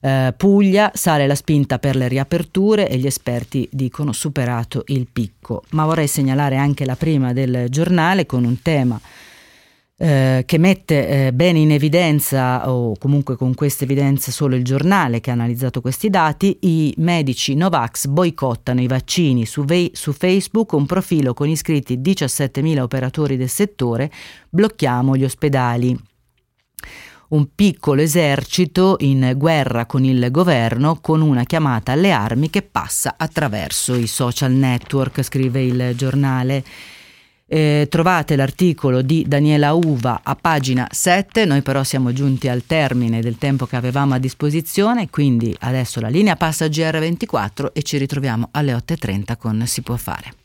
eh, 0.00 0.34
Puglia 0.36 0.90
sale 0.94 1.26
la 1.26 1.34
spinta 1.34 1.78
per 1.78 1.96
le 1.96 2.08
riaperture 2.08 2.88
e 2.88 2.96
gli 2.98 3.06
esperti 3.06 3.68
dicono 3.70 4.12
superato 4.12 4.84
il 4.86 5.06
picco. 5.12 5.62
Ma 5.70 5.84
vorrei 5.84 6.06
segnalare 6.06 6.56
anche 6.56 6.84
la 6.84 6.96
prima 6.96 7.32
del 7.32 7.66
giornale 7.68 8.26
con 8.26 8.44
un 8.44 8.60
tema 8.62 9.00
eh, 10.00 10.44
che 10.46 10.58
mette 10.58 11.26
eh, 11.26 11.32
bene 11.32 11.58
in 11.58 11.72
evidenza, 11.72 12.70
o 12.70 12.96
comunque 12.96 13.36
con 13.36 13.54
questa 13.54 13.82
evidenza 13.82 14.30
solo 14.30 14.54
il 14.54 14.62
giornale 14.62 15.18
che 15.20 15.30
ha 15.30 15.32
analizzato 15.32 15.80
questi 15.80 16.08
dati, 16.08 16.56
i 16.60 16.94
medici 16.98 17.54
Novax 17.56 18.06
boicottano 18.06 18.80
i 18.80 18.86
vaccini. 18.86 19.44
Su, 19.44 19.64
ve- 19.64 19.90
su 19.94 20.12
Facebook 20.12 20.72
un 20.72 20.86
profilo 20.86 21.34
con 21.34 21.48
iscritti 21.48 21.98
17.000 21.98 22.78
operatori 22.78 23.36
del 23.36 23.48
settore, 23.48 24.10
blocchiamo 24.48 25.16
gli 25.16 25.24
ospedali 25.24 25.98
un 27.28 27.48
piccolo 27.54 28.00
esercito 28.00 28.96
in 29.00 29.32
guerra 29.36 29.86
con 29.86 30.04
il 30.04 30.28
governo 30.30 30.98
con 31.00 31.20
una 31.20 31.44
chiamata 31.44 31.92
alle 31.92 32.10
armi 32.10 32.48
che 32.50 32.62
passa 32.62 33.14
attraverso 33.16 33.94
i 33.94 34.06
social 34.06 34.52
network, 34.52 35.22
scrive 35.22 35.62
il 35.62 35.92
giornale. 35.96 36.64
Eh, 37.50 37.86
trovate 37.88 38.36
l'articolo 38.36 39.00
di 39.00 39.24
Daniela 39.26 39.72
Uva 39.72 40.20
a 40.22 40.36
pagina 40.36 40.86
7, 40.90 41.46
noi 41.46 41.62
però 41.62 41.82
siamo 41.82 42.12
giunti 42.12 42.46
al 42.46 42.64
termine 42.66 43.20
del 43.20 43.38
tempo 43.38 43.64
che 43.64 43.76
avevamo 43.76 44.12
a 44.14 44.18
disposizione, 44.18 45.08
quindi 45.08 45.56
adesso 45.60 45.98
la 46.00 46.08
linea 46.08 46.36
passa 46.36 46.66
a 46.66 46.68
GR24 46.68 47.72
e 47.72 47.82
ci 47.82 47.96
ritroviamo 47.96 48.48
alle 48.50 48.74
8.30 48.74 49.38
con 49.38 49.62
Si 49.66 49.80
può 49.80 49.96
fare. 49.96 50.37